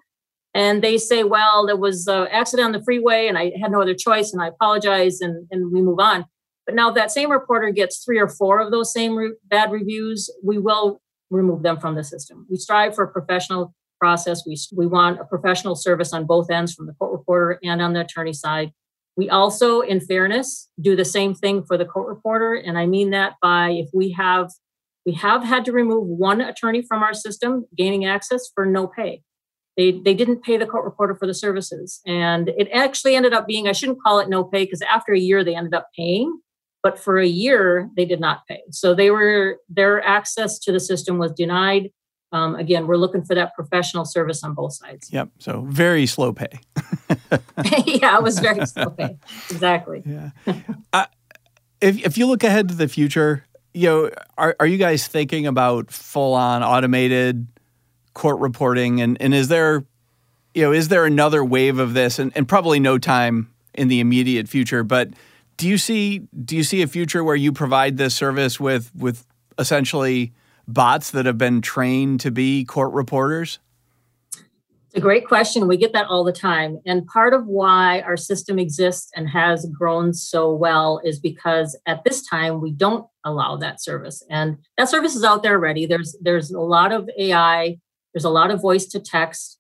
and 0.54 0.84
they 0.84 0.98
say, 0.98 1.24
well, 1.24 1.66
there 1.66 1.78
was 1.78 2.08
an 2.08 2.28
accident 2.32 2.66
on 2.68 2.72
the 2.74 2.84
freeway 2.84 3.28
and 3.28 3.38
I 3.38 3.54
had 3.62 3.72
no 3.72 3.82
other 3.82 3.94
choice 3.94 4.34
and 4.34 4.42
I 4.42 4.48
apologize 4.48 5.22
and, 5.22 5.48
and 5.52 5.72
we 5.72 5.82
move 5.82 6.00
on. 6.00 6.26
But 6.66 6.76
now 6.76 6.92
that 6.92 7.12
same 7.12 7.32
reporter 7.32 7.72
gets 7.72 8.04
three 8.04 8.20
or 8.20 8.28
four 8.28 8.60
of 8.60 8.72
those 8.72 8.94
same 8.94 9.16
re- 9.16 9.34
bad 9.46 9.72
reviews, 9.72 10.30
we 10.44 10.58
will 10.58 11.02
remove 11.32 11.64
them 11.64 11.80
from 11.80 11.96
the 11.96 12.04
system. 12.04 12.46
We 12.50 12.58
strive 12.58 12.96
for 12.96 13.04
a 13.04 13.12
professional 13.12 13.74
process. 14.00 14.44
We, 14.46 14.58
we 14.76 14.88
want 14.88 15.20
a 15.20 15.26
professional 15.26 15.76
service 15.76 16.14
on 16.14 16.26
both 16.26 16.50
ends 16.50 16.74
from 16.74 16.88
the 16.88 16.94
court 16.94 17.12
reporter 17.12 17.60
and 17.64 17.82
on 17.82 17.94
the 17.94 18.02
attorney 18.02 18.34
side. 18.34 18.72
We 19.18 19.30
also, 19.30 19.82
in 19.82 20.00
fairness, 20.00 20.70
do 20.80 20.96
the 20.96 21.06
same 21.06 21.36
thing 21.36 21.64
for 21.64 21.78
the 21.78 21.86
court 21.86 22.08
reporter. 22.08 22.54
And 22.54 22.78
I 22.78 22.86
mean 22.86 23.12
that 23.12 23.34
by 23.42 23.72
if 23.72 23.90
we 23.94 24.12
have 24.12 24.50
we 25.06 25.14
have 25.14 25.44
had 25.44 25.66
to 25.66 25.72
remove 25.72 26.06
one 26.06 26.42
attorney 26.42 26.84
from 26.84 27.02
our 27.02 27.14
system 27.14 27.66
gaining 27.76 28.06
access 28.06 28.50
for 28.54 28.66
no 28.66 28.88
pay 28.88 29.24
they 29.78 29.92
they 29.92 30.14
didn't 30.14 30.44
pay 30.44 30.58
the 30.58 30.66
court 30.66 30.86
reporter 30.86 31.16
for 31.16 31.28
the 31.28 31.34
services 31.34 32.02
and 32.06 32.50
it 32.50 32.68
actually 32.74 33.16
ended 33.16 33.34
up 33.34 33.48
being 33.48 33.68
i 33.68 33.72
shouldn't 33.72 34.02
call 34.02 34.20
it 34.20 34.30
no 34.30 34.44
pay 34.44 34.66
because 34.66 34.82
after 34.82 35.14
a 35.14 35.20
year 35.20 35.44
they 35.44 35.56
ended 35.56 35.74
up 35.74 35.88
paying 35.96 36.40
but 36.84 37.00
for 37.00 37.20
a 37.20 37.28
year 37.28 37.90
they 37.96 38.06
did 38.06 38.20
not 38.20 38.48
pay. 38.48 38.62
So 38.72 38.94
they 38.94 39.12
were 39.12 39.58
their 39.70 40.04
access 40.04 40.60
to 40.60 40.72
the 40.72 40.80
system 40.80 41.18
was 41.18 41.32
denied. 41.32 41.92
Um, 42.34 42.56
again 42.56 42.88
we're 42.88 42.98
looking 42.98 43.24
for 43.24 43.36
that 43.36 43.54
professional 43.56 44.06
service 44.06 44.44
on 44.44 44.54
both 44.54 44.74
sides. 44.74 45.12
Yep 45.12 45.30
so 45.40 45.62
very 45.68 46.06
slow 46.06 46.34
pay. 46.34 46.60
Yeah 47.86 48.18
it 48.18 48.24
was 48.24 48.40
very 48.40 48.66
slow 48.66 48.90
pay. 48.90 49.18
Exactly. 49.50 50.04
Yeah. 50.06 50.30
Uh, 50.94 51.06
if, 51.82 52.06
if 52.06 52.18
you 52.18 52.28
look 52.28 52.44
ahead 52.44 52.70
to 52.70 52.76
the 52.76 52.88
future 52.88 53.46
you 53.74 53.88
know 53.88 54.10
are, 54.38 54.56
are 54.60 54.66
you 54.66 54.78
guys 54.78 55.08
thinking 55.08 55.48
about 55.48 55.92
full 55.92 56.34
on 56.34 56.64
automated 56.64 57.48
court 58.14 58.40
reporting? 58.40 59.02
And, 59.02 59.22
and 59.22 59.34
is 59.34 59.48
there 59.48 59.86
you 60.54 60.64
know 60.64 60.72
is 60.72 60.88
there 60.88 61.06
another 61.06 61.44
wave 61.44 61.80
of 61.80 61.94
this? 61.94 62.18
And, 62.18 62.32
and 62.36 62.48
probably 62.48 62.80
no 62.80 62.98
time 62.98 63.54
in 63.74 63.88
the 63.88 64.00
immediate 64.00 64.50
future 64.50 64.84
but 64.84 65.10
do 65.62 65.68
you 65.68 65.78
see 65.78 66.28
do 66.44 66.56
you 66.56 66.64
see 66.64 66.82
a 66.82 66.88
future 66.88 67.24
where 67.24 67.36
you 67.36 67.52
provide 67.52 67.98
this 67.98 68.16
service 68.16 68.60
with 68.60 68.92
with 68.96 69.26
essentially 69.58 70.34
bots 70.68 71.12
that 71.12 71.26
have 71.26 71.38
been 71.38 71.62
trained 71.62 72.20
to 72.20 72.32
be 72.32 72.66
court 72.66 72.92
reporters 72.94 73.60
it's 74.34 74.96
a 74.96 75.00
great 75.00 75.28
question 75.28 75.68
we 75.68 75.78
get 75.78 75.94
that 75.94 76.08
all 76.08 76.24
the 76.24 76.32
time 76.32 76.80
and 76.86 77.06
part 77.06 77.34
of 77.34 77.46
why 77.46 78.02
our 78.02 78.18
system 78.18 78.58
exists 78.58 79.12
and 79.16 79.30
has 79.30 79.68
grown 79.78 80.14
so 80.14 80.52
well 80.52 81.00
is 81.04 81.20
because 81.20 81.78
at 81.86 82.04
this 82.04 82.26
time 82.28 82.60
we 82.60 82.72
don't 82.72 83.06
allow 83.24 83.56
that 83.56 83.82
service 83.82 84.24
and 84.30 84.58
that 84.78 84.90
service 84.90 85.16
is 85.16 85.24
out 85.24 85.44
there 85.44 85.54
already 85.54 85.86
there's 85.86 86.18
there's 86.22 86.50
a 86.52 86.60
lot 86.60 86.92
of 86.92 87.08
ai 87.20 87.78
there's 88.14 88.26
a 88.26 88.30
lot 88.30 88.52
of 88.52 88.62
voice 88.62 88.86
to 88.88 89.00
text. 89.00 89.58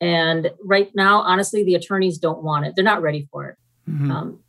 And 0.00 0.50
right 0.62 0.90
now, 0.94 1.20
honestly, 1.20 1.64
the 1.64 1.74
attorneys 1.74 2.18
don't 2.18 2.42
want 2.42 2.66
it. 2.66 2.74
They're 2.74 2.84
not 2.84 3.02
ready 3.02 3.28
for 3.30 3.50
it. 3.50 3.56
Mm-hmm. 3.88 4.10
Um, 4.10 4.40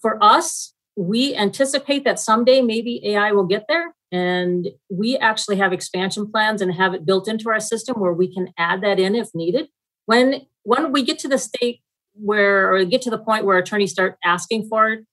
for 0.00 0.22
us, 0.22 0.74
we 0.96 1.34
anticipate 1.34 2.04
that 2.04 2.18
someday 2.18 2.62
maybe 2.62 3.00
AI 3.06 3.32
will 3.32 3.46
get 3.46 3.66
there. 3.68 3.94
And 4.12 4.68
we 4.88 5.16
actually 5.18 5.56
have 5.56 5.72
expansion 5.72 6.30
plans 6.30 6.62
and 6.62 6.72
have 6.72 6.94
it 6.94 7.04
built 7.04 7.28
into 7.28 7.50
our 7.50 7.60
system 7.60 8.00
where 8.00 8.12
we 8.12 8.32
can 8.32 8.48
add 8.56 8.80
that 8.82 8.98
in 8.98 9.14
if 9.14 9.28
needed. 9.34 9.68
When 10.06 10.46
when 10.62 10.92
we 10.92 11.02
get 11.02 11.18
to 11.20 11.28
the 11.28 11.38
state 11.38 11.80
where 12.14 12.72
or 12.72 12.84
get 12.84 13.02
to 13.02 13.10
the 13.10 13.18
point 13.18 13.44
where 13.44 13.58
attorneys 13.58 13.92
start 13.92 14.16
asking 14.24 14.68
for 14.68 14.90
it, 14.90 15.04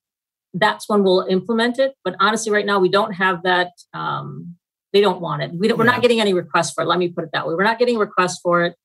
that's 0.54 0.88
when 0.88 1.02
we'll 1.02 1.26
implement 1.28 1.78
it. 1.78 1.94
But 2.04 2.16
honestly, 2.20 2.52
right 2.52 2.64
now 2.64 2.78
we 2.78 2.88
don't 2.88 3.12
have 3.12 3.42
that 3.42 3.72
um, 3.92 4.56
they 4.94 5.00
don't 5.00 5.20
want 5.20 5.42
it. 5.42 5.50
We 5.52 5.70
are 5.70 5.84
not 5.84 6.02
getting 6.02 6.20
any 6.20 6.32
requests 6.32 6.72
for 6.72 6.84
it. 6.84 6.86
Let 6.86 7.00
me 7.00 7.08
put 7.08 7.24
it 7.24 7.30
that 7.32 7.46
way. 7.46 7.54
We're 7.54 7.64
not 7.64 7.80
getting 7.80 7.98
requests 7.98 8.38
for 8.40 8.64
it. 8.64 8.76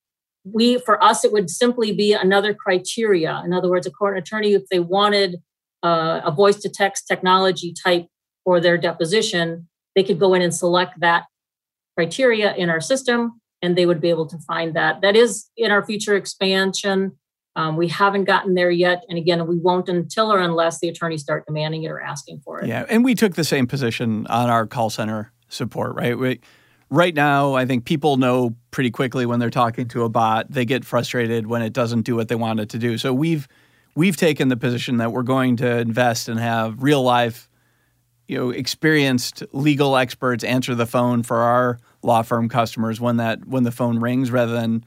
We, 0.44 0.80
for 0.80 1.02
us, 1.04 1.24
it 1.24 1.32
would 1.32 1.52
simply 1.52 1.92
be 1.92 2.14
another 2.14 2.52
criteria. 2.56 3.44
In 3.46 3.54
other 3.54 3.70
words, 3.70 3.86
a 3.86 3.92
court 3.92 4.18
attorney, 4.18 4.54
if 4.54 4.64
they 4.72 4.80
wanted 4.80 5.38
uh, 5.84 6.22
a 6.24 6.32
voice 6.32 6.58
to 6.58 6.70
text 6.70 7.08
technology 7.08 7.74
type 7.84 8.08
for 8.44 8.60
their 8.60 8.78
deposition, 8.78 9.68
they 9.96 10.04
could 10.04 10.20
go 10.20 10.34
in 10.34 10.42
and 10.42 10.54
select 10.54 11.00
that 11.00 11.26
criteria 11.96 12.56
in 12.56 12.70
our 12.70 12.82
system. 12.82 13.40
and 13.62 13.78
they 13.78 13.86
would 13.86 14.02
be 14.02 14.10
able 14.10 14.26
to 14.28 14.38
find 14.40 14.76
that. 14.76 15.02
That 15.02 15.16
is 15.16 15.50
in 15.58 15.72
our 15.72 15.86
future 15.86 16.16
expansion. 16.16 17.18
Um, 17.56 17.76
we 17.76 17.88
haven't 17.90 18.24
gotten 18.26 18.54
there 18.54 18.72
yet. 18.72 19.04
And 19.10 19.18
again, 19.18 19.46
we 19.48 19.58
won't 19.58 19.90
until 19.90 20.32
or 20.32 20.40
unless 20.40 20.80
the 20.80 20.88
attorneys 20.88 21.22
start 21.22 21.46
demanding 21.46 21.84
it 21.84 21.92
or 21.92 22.00
asking 22.02 22.42
for 22.44 22.62
it. 22.62 22.68
Yeah. 22.68 22.86
And 22.90 23.04
we 23.04 23.16
took 23.16 23.36
the 23.36 23.44
same 23.44 23.68
position 23.68 24.28
on 24.28 24.50
our 24.50 24.66
call 24.66 24.90
center 24.90 25.32
support, 25.50 25.96
right? 25.96 26.18
We, 26.18 26.40
right 26.90 27.14
now, 27.14 27.56
I 27.56 27.66
think 27.66 27.86
people 27.86 28.18
know 28.18 28.56
pretty 28.72 28.92
quickly 28.92 29.26
when 29.26 29.40
they're 29.40 29.50
talking 29.50 29.88
to 29.90 30.04
a 30.04 30.10
bot. 30.10 30.50
They 30.50 30.64
get 30.64 30.86
frustrated 30.86 31.48
when 31.48 31.62
it 31.62 31.74
doesn't 31.74 32.04
do 32.04 32.16
what 32.16 32.30
they 32.30 32.36
want 32.36 32.60
it 32.60 32.70
to 32.70 32.78
do. 32.78 32.98
So 32.98 33.14
we've 33.14 33.48
we've 34.00 34.16
taken 34.16 34.48
the 34.48 34.56
position 34.56 34.96
that 34.96 35.12
we're 35.12 35.24
going 35.24 35.58
to 35.58 35.78
invest 35.78 36.30
and 36.30 36.40
have 36.40 36.82
real 36.82 37.04
life, 37.04 37.50
you 38.30 38.38
know, 38.38 38.50
experienced 38.50 39.44
legal 39.52 39.98
experts 39.98 40.42
answer 40.46 40.74
the 40.74 40.86
phone 40.86 41.22
for 41.22 41.40
our 41.40 41.78
law 42.02 42.22
firm 42.22 42.48
customers 42.48 43.02
when 43.02 43.18
that 43.18 43.46
when 43.46 43.64
the 43.64 43.74
phone 43.74 44.00
rings 44.00 44.32
rather 44.32 44.54
than 44.54 44.86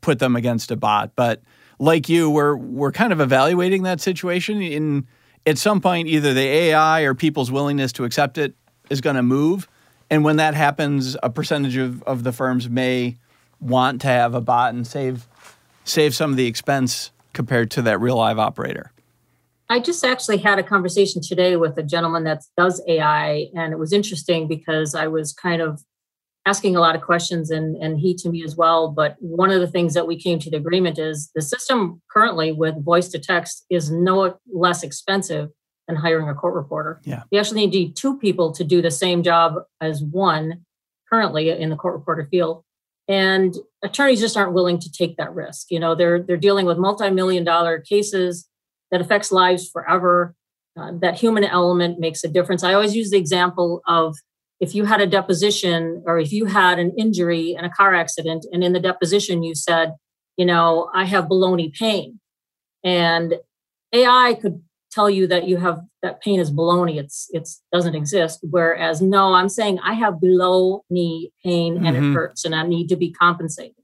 put 0.00 0.18
them 0.18 0.34
against 0.34 0.72
a 0.72 0.76
bot. 0.76 1.12
But 1.14 1.40
like 1.78 2.08
you, 2.08 2.28
we're 2.30 2.56
we're 2.56 2.90
kind 2.90 3.12
of 3.12 3.20
evaluating 3.20 3.84
that 3.84 4.00
situation. 4.00 4.60
In 4.60 5.06
at 5.46 5.56
some 5.56 5.80
point, 5.80 6.08
either 6.08 6.34
the 6.34 6.40
AI 6.40 7.02
or 7.02 7.14
people's 7.14 7.52
willingness 7.52 7.92
to 7.92 8.04
accept 8.04 8.38
it 8.38 8.54
is 8.90 9.00
going 9.00 9.14
to 9.14 9.22
move, 9.22 9.68
and 10.10 10.24
when 10.24 10.34
that 10.38 10.54
happens, 10.54 11.16
a 11.22 11.30
percentage 11.30 11.76
of, 11.76 12.02
of 12.02 12.24
the 12.24 12.32
firms 12.32 12.68
may 12.68 13.18
want 13.60 14.00
to 14.00 14.08
have 14.08 14.34
a 14.34 14.40
bot 14.40 14.74
and 14.74 14.84
save 14.84 15.28
save 15.84 16.12
some 16.12 16.32
of 16.32 16.36
the 16.36 16.46
expense 16.46 17.12
compared 17.38 17.70
to 17.70 17.80
that 17.82 18.00
real 18.00 18.16
live 18.16 18.36
operator. 18.36 18.92
I 19.68 19.78
just 19.78 20.04
actually 20.04 20.38
had 20.38 20.58
a 20.58 20.62
conversation 20.64 21.22
today 21.22 21.54
with 21.54 21.78
a 21.78 21.84
gentleman 21.84 22.24
that 22.24 22.42
does 22.56 22.82
AI, 22.88 23.46
and 23.54 23.72
it 23.72 23.78
was 23.78 23.92
interesting 23.92 24.48
because 24.48 24.92
I 24.92 25.06
was 25.06 25.32
kind 25.32 25.62
of 25.62 25.80
asking 26.46 26.74
a 26.74 26.80
lot 26.80 26.96
of 26.96 27.02
questions 27.02 27.52
and, 27.52 27.76
and 27.76 28.00
he 28.00 28.12
to 28.16 28.28
me 28.28 28.42
as 28.42 28.56
well. 28.56 28.90
But 28.90 29.14
one 29.20 29.52
of 29.52 29.60
the 29.60 29.68
things 29.68 29.94
that 29.94 30.08
we 30.08 30.20
came 30.20 30.40
to 30.40 30.50
the 30.50 30.56
agreement 30.56 30.98
is 30.98 31.30
the 31.36 31.40
system 31.40 32.02
currently 32.10 32.50
with 32.50 32.84
voice 32.84 33.06
to 33.10 33.20
text 33.20 33.64
is 33.70 33.88
no 33.88 34.36
less 34.52 34.82
expensive 34.82 35.50
than 35.86 35.94
hiring 35.94 36.28
a 36.28 36.34
court 36.34 36.54
reporter. 36.54 37.00
Yeah. 37.04 37.22
You 37.30 37.38
actually 37.38 37.64
need 37.64 37.94
two 37.94 38.18
people 38.18 38.50
to 38.54 38.64
do 38.64 38.82
the 38.82 38.90
same 38.90 39.22
job 39.22 39.62
as 39.80 40.02
one 40.02 40.64
currently 41.08 41.50
in 41.50 41.70
the 41.70 41.76
court 41.76 41.94
reporter 41.94 42.26
field. 42.28 42.64
And 43.08 43.54
attorneys 43.82 44.20
just 44.20 44.36
aren't 44.36 44.52
willing 44.52 44.78
to 44.80 44.92
take 44.92 45.16
that 45.16 45.34
risk. 45.34 45.68
You 45.70 45.80
know, 45.80 45.94
they're 45.94 46.22
they're 46.22 46.36
dealing 46.36 46.66
with 46.66 46.78
multi-million 46.78 47.44
dollar 47.44 47.80
cases 47.80 48.48
that 48.90 49.00
affects 49.00 49.32
lives 49.32 49.68
forever. 49.68 50.34
Uh, 50.78 50.92
that 51.00 51.18
human 51.18 51.42
element 51.42 51.98
makes 51.98 52.22
a 52.22 52.28
difference. 52.28 52.62
I 52.62 52.74
always 52.74 52.94
use 52.94 53.10
the 53.10 53.16
example 53.16 53.82
of 53.88 54.14
if 54.60 54.74
you 54.74 54.84
had 54.84 55.00
a 55.00 55.06
deposition 55.06 56.02
or 56.06 56.18
if 56.18 56.32
you 56.32 56.44
had 56.44 56.78
an 56.78 56.92
injury 56.96 57.56
in 57.58 57.64
a 57.64 57.70
car 57.70 57.94
accident 57.94 58.46
and 58.52 58.62
in 58.62 58.72
the 58.72 58.80
deposition 58.80 59.42
you 59.42 59.54
said, 59.54 59.94
you 60.36 60.44
know, 60.44 60.90
I 60.94 61.04
have 61.04 61.24
baloney 61.24 61.72
pain. 61.72 62.20
And 62.84 63.34
AI 63.92 64.34
could 64.40 64.62
tell 64.90 65.10
you 65.10 65.26
that 65.26 65.48
you 65.48 65.56
have 65.58 65.80
that 66.02 66.20
pain 66.20 66.40
is 66.40 66.50
baloney. 66.50 66.98
It's 66.98 67.28
it's 67.30 67.62
doesn't 67.72 67.94
exist. 67.94 68.40
Whereas 68.42 69.00
no, 69.02 69.34
I'm 69.34 69.48
saying 69.48 69.78
I 69.80 69.94
have 69.94 70.20
below 70.20 70.84
knee 70.90 71.32
pain 71.44 71.84
and 71.86 71.96
mm-hmm. 71.96 72.12
it 72.12 72.14
hurts 72.14 72.44
and 72.44 72.54
I 72.54 72.66
need 72.66 72.88
to 72.88 72.96
be 72.96 73.12
compensated. 73.12 73.74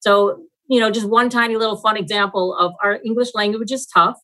So, 0.00 0.42
you 0.68 0.80
know, 0.80 0.90
just 0.90 1.08
one 1.08 1.28
tiny 1.30 1.56
little 1.56 1.76
fun 1.76 1.96
example 1.96 2.54
of 2.54 2.72
our 2.82 3.00
English 3.04 3.34
language 3.34 3.72
is 3.72 3.86
tough. 3.86 4.18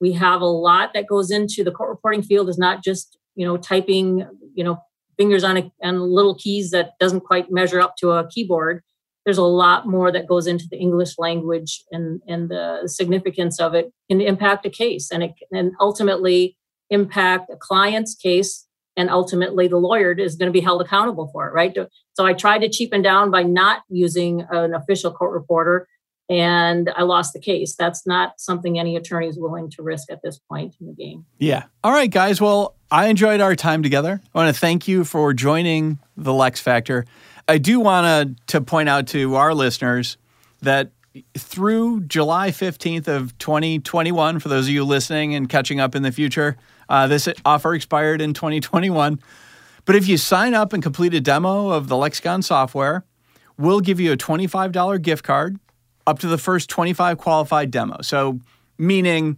We 0.00 0.12
have 0.12 0.40
a 0.40 0.46
lot 0.46 0.94
that 0.94 1.06
goes 1.06 1.30
into 1.30 1.64
the 1.64 1.70
court 1.70 1.90
reporting 1.90 2.22
field 2.22 2.48
is 2.48 2.58
not 2.58 2.82
just, 2.82 3.18
you 3.34 3.46
know, 3.46 3.56
typing, 3.56 4.26
you 4.54 4.64
know, 4.64 4.78
fingers 5.16 5.44
on 5.44 5.56
a, 5.56 5.72
on 5.82 6.00
little 6.00 6.34
keys 6.34 6.70
that 6.70 6.92
doesn't 6.98 7.20
quite 7.20 7.50
measure 7.50 7.80
up 7.80 7.96
to 7.98 8.10
a 8.10 8.28
keyboard 8.28 8.82
there's 9.24 9.38
a 9.38 9.42
lot 9.42 9.86
more 9.86 10.10
that 10.10 10.26
goes 10.26 10.46
into 10.46 10.66
the 10.70 10.76
english 10.76 11.18
language 11.18 11.82
and 11.90 12.20
and 12.26 12.48
the 12.48 12.82
significance 12.86 13.60
of 13.60 13.74
it 13.74 13.92
can 14.10 14.20
impact 14.20 14.66
a 14.66 14.70
case 14.70 15.10
and 15.10 15.22
it 15.22 15.32
can 15.52 15.72
ultimately 15.80 16.56
impact 16.90 17.50
a 17.50 17.56
client's 17.56 18.14
case 18.14 18.66
and 18.96 19.08
ultimately 19.08 19.68
the 19.68 19.78
lawyer 19.78 20.12
is 20.12 20.36
going 20.36 20.48
to 20.48 20.52
be 20.52 20.60
held 20.60 20.82
accountable 20.82 21.28
for 21.32 21.46
it 21.48 21.52
right 21.52 21.76
so 22.14 22.24
i 22.24 22.32
tried 22.32 22.58
to 22.58 22.68
cheapen 22.68 23.02
down 23.02 23.30
by 23.30 23.42
not 23.42 23.82
using 23.88 24.46
an 24.50 24.74
official 24.74 25.12
court 25.12 25.32
reporter 25.32 25.86
and 26.32 26.90
I 26.96 27.02
lost 27.02 27.34
the 27.34 27.40
case. 27.40 27.74
That's 27.76 28.06
not 28.06 28.40
something 28.40 28.78
any 28.78 28.96
attorney 28.96 29.28
is 29.28 29.38
willing 29.38 29.68
to 29.72 29.82
risk 29.82 30.10
at 30.10 30.20
this 30.22 30.38
point 30.38 30.74
in 30.80 30.86
the 30.86 30.94
game. 30.94 31.26
Yeah. 31.38 31.64
All 31.84 31.92
right, 31.92 32.10
guys. 32.10 32.40
Well, 32.40 32.74
I 32.90 33.08
enjoyed 33.08 33.40
our 33.40 33.54
time 33.54 33.82
together. 33.82 34.20
I 34.34 34.38
want 34.38 34.54
to 34.54 34.58
thank 34.58 34.88
you 34.88 35.04
for 35.04 35.34
joining 35.34 35.98
the 36.16 36.32
Lex 36.32 36.60
Factor. 36.60 37.04
I 37.48 37.58
do 37.58 37.80
want 37.80 38.38
to 38.48 38.60
point 38.60 38.88
out 38.88 39.08
to 39.08 39.34
our 39.34 39.54
listeners 39.54 40.16
that 40.62 40.92
through 41.36 42.02
July 42.02 42.50
15th 42.50 43.08
of 43.08 43.36
2021, 43.38 44.38
for 44.38 44.48
those 44.48 44.66
of 44.66 44.70
you 44.70 44.84
listening 44.84 45.34
and 45.34 45.48
catching 45.48 45.80
up 45.80 45.94
in 45.94 46.02
the 46.02 46.12
future, 46.12 46.56
uh, 46.88 47.06
this 47.06 47.28
offer 47.44 47.74
expired 47.74 48.20
in 48.20 48.32
2021. 48.32 49.20
But 49.84 49.96
if 49.96 50.08
you 50.08 50.16
sign 50.16 50.54
up 50.54 50.72
and 50.72 50.82
complete 50.82 51.12
a 51.14 51.20
demo 51.20 51.70
of 51.70 51.88
the 51.88 51.96
Lexicon 51.96 52.42
software, 52.42 53.04
we'll 53.58 53.80
give 53.80 54.00
you 54.00 54.12
a 54.12 54.16
$25 54.16 55.02
gift 55.02 55.24
card 55.24 55.58
up 56.06 56.18
to 56.20 56.28
the 56.28 56.38
first 56.38 56.70
25 56.70 57.18
qualified 57.18 57.70
demos. 57.70 58.08
So, 58.08 58.40
meaning 58.78 59.36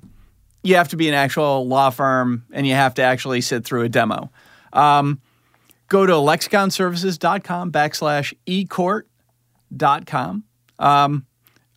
you 0.63 0.77
have 0.77 0.89
to 0.89 0.97
be 0.97 1.09
an 1.09 1.15
actual 1.15 1.67
law 1.67 1.91
firm 1.91 2.45
and 2.53 2.67
you 2.67 2.75
have 2.75 2.95
to 2.95 3.03
actually 3.03 3.41
sit 3.41 3.65
through 3.65 3.83
a 3.83 3.89
demo. 3.89 4.31
Um, 4.73 5.21
go 5.89 6.07
to 6.07 6.13
lexiconservices.com 6.13 7.73
backslash 7.73 8.35
ecourt.com. 8.47 10.45
Um, 10.79 11.27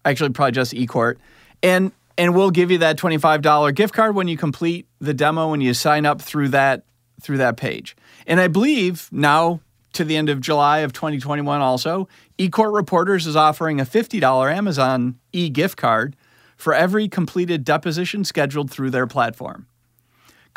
actually, 0.05 0.29
probably 0.29 0.51
just 0.53 0.73
ecourt. 0.73 1.17
And, 1.61 1.91
and 2.17 2.35
we'll 2.35 2.51
give 2.51 2.71
you 2.71 2.79
that 2.79 2.97
$25 2.97 3.75
gift 3.75 3.93
card 3.93 4.15
when 4.15 4.27
you 4.27 4.37
complete 4.37 4.87
the 4.99 5.13
demo 5.13 5.53
and 5.53 5.61
you 5.61 5.73
sign 5.73 6.05
up 6.05 6.21
through 6.21 6.49
that 6.49 6.83
through 7.21 7.37
that 7.37 7.57
page. 7.57 7.95
And 8.27 8.39
I 8.39 8.47
believe 8.47 9.09
now 9.11 9.61
to 9.93 10.03
the 10.03 10.15
end 10.15 10.29
of 10.29 10.39
July 10.39 10.79
of 10.79 10.93
2021 10.93 11.61
also, 11.61 12.07
eCourt 12.37 12.73
Reporters 12.73 13.25
is 13.25 13.35
offering 13.35 13.79
a 13.79 13.85
$50 13.85 14.55
Amazon 14.55 15.17
e-gift 15.33 15.77
card 15.77 16.15
for 16.55 16.73
every 16.73 17.07
completed 17.07 17.63
deposition 17.63 18.23
scheduled 18.23 18.69
through 18.69 18.91
their 18.91 19.07
platform. 19.07 19.67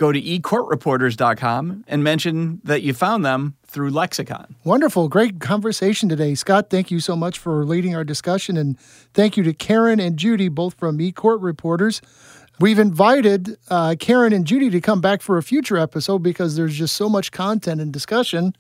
Go 0.00 0.12
to 0.12 0.22
ecourtreporters.com 0.22 1.84
and 1.86 2.02
mention 2.02 2.62
that 2.64 2.80
you 2.80 2.94
found 2.94 3.22
them 3.22 3.56
through 3.66 3.90
Lexicon. 3.90 4.56
Wonderful. 4.64 5.10
Great 5.10 5.40
conversation 5.40 6.08
today. 6.08 6.34
Scott, 6.34 6.70
thank 6.70 6.90
you 6.90 7.00
so 7.00 7.14
much 7.14 7.38
for 7.38 7.66
leading 7.66 7.94
our 7.94 8.02
discussion. 8.02 8.56
And 8.56 8.80
thank 9.12 9.36
you 9.36 9.42
to 9.42 9.52
Karen 9.52 10.00
and 10.00 10.16
Judy, 10.16 10.48
both 10.48 10.72
from 10.78 10.96
eCourt 11.00 11.42
Reporters. 11.42 12.00
We've 12.58 12.78
invited 12.78 13.58
uh, 13.68 13.94
Karen 14.00 14.32
and 14.32 14.46
Judy 14.46 14.70
to 14.70 14.80
come 14.80 15.02
back 15.02 15.20
for 15.20 15.36
a 15.36 15.42
future 15.42 15.76
episode 15.76 16.22
because 16.22 16.56
there's 16.56 16.78
just 16.78 16.96
so 16.96 17.10
much 17.10 17.30
content 17.30 17.78
and 17.78 17.92
discussion 17.92 18.54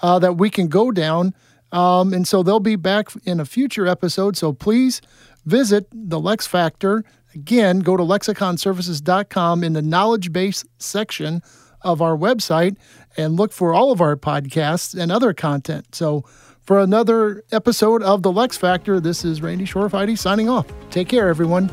uh, 0.00 0.20
that 0.20 0.34
we 0.36 0.48
can 0.48 0.68
go 0.68 0.92
down. 0.92 1.34
Um, 1.72 2.12
and 2.12 2.28
so 2.28 2.44
they'll 2.44 2.60
be 2.60 2.76
back 2.76 3.08
in 3.24 3.40
a 3.40 3.44
future 3.44 3.88
episode. 3.88 4.36
So 4.36 4.52
please 4.52 5.00
visit 5.44 5.88
the 5.92 6.20
Lex 6.20 6.46
Factor. 6.46 7.02
Again, 7.34 7.80
go 7.80 7.96
to 7.96 8.02
lexiconservices.com 8.02 9.64
in 9.64 9.72
the 9.72 9.82
knowledge 9.82 10.32
base 10.32 10.64
section 10.78 11.42
of 11.82 12.00
our 12.00 12.16
website 12.16 12.76
and 13.16 13.36
look 13.36 13.52
for 13.52 13.74
all 13.74 13.92
of 13.92 14.00
our 14.00 14.16
podcasts 14.16 14.98
and 14.98 15.12
other 15.12 15.34
content. 15.34 15.94
So, 15.94 16.24
for 16.62 16.80
another 16.80 17.44
episode 17.52 18.02
of 18.02 18.22
The 18.22 18.32
Lex 18.32 18.56
Factor, 18.56 18.98
this 18.98 19.22
is 19.22 19.42
Randy 19.42 19.66
Schorfheide 19.66 20.16
signing 20.16 20.48
off. 20.48 20.66
Take 20.88 21.08
care, 21.08 21.28
everyone. 21.28 21.68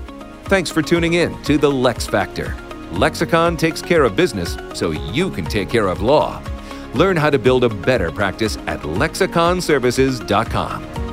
Thanks 0.45 0.69
for 0.69 0.81
tuning 0.81 1.13
in 1.13 1.41
to 1.43 1.57
The 1.57 1.71
Lex 1.71 2.05
Factor. 2.05 2.57
Lexicon 2.91 3.55
takes 3.55 3.81
care 3.81 4.03
of 4.03 4.17
business 4.17 4.57
so 4.73 4.91
you 4.91 5.29
can 5.29 5.45
take 5.45 5.69
care 5.69 5.87
of 5.87 6.01
law. 6.01 6.43
Learn 6.93 7.15
how 7.15 7.29
to 7.29 7.39
build 7.39 7.63
a 7.63 7.69
better 7.69 8.11
practice 8.11 8.57
at 8.67 8.81
lexiconservices.com. 8.81 11.10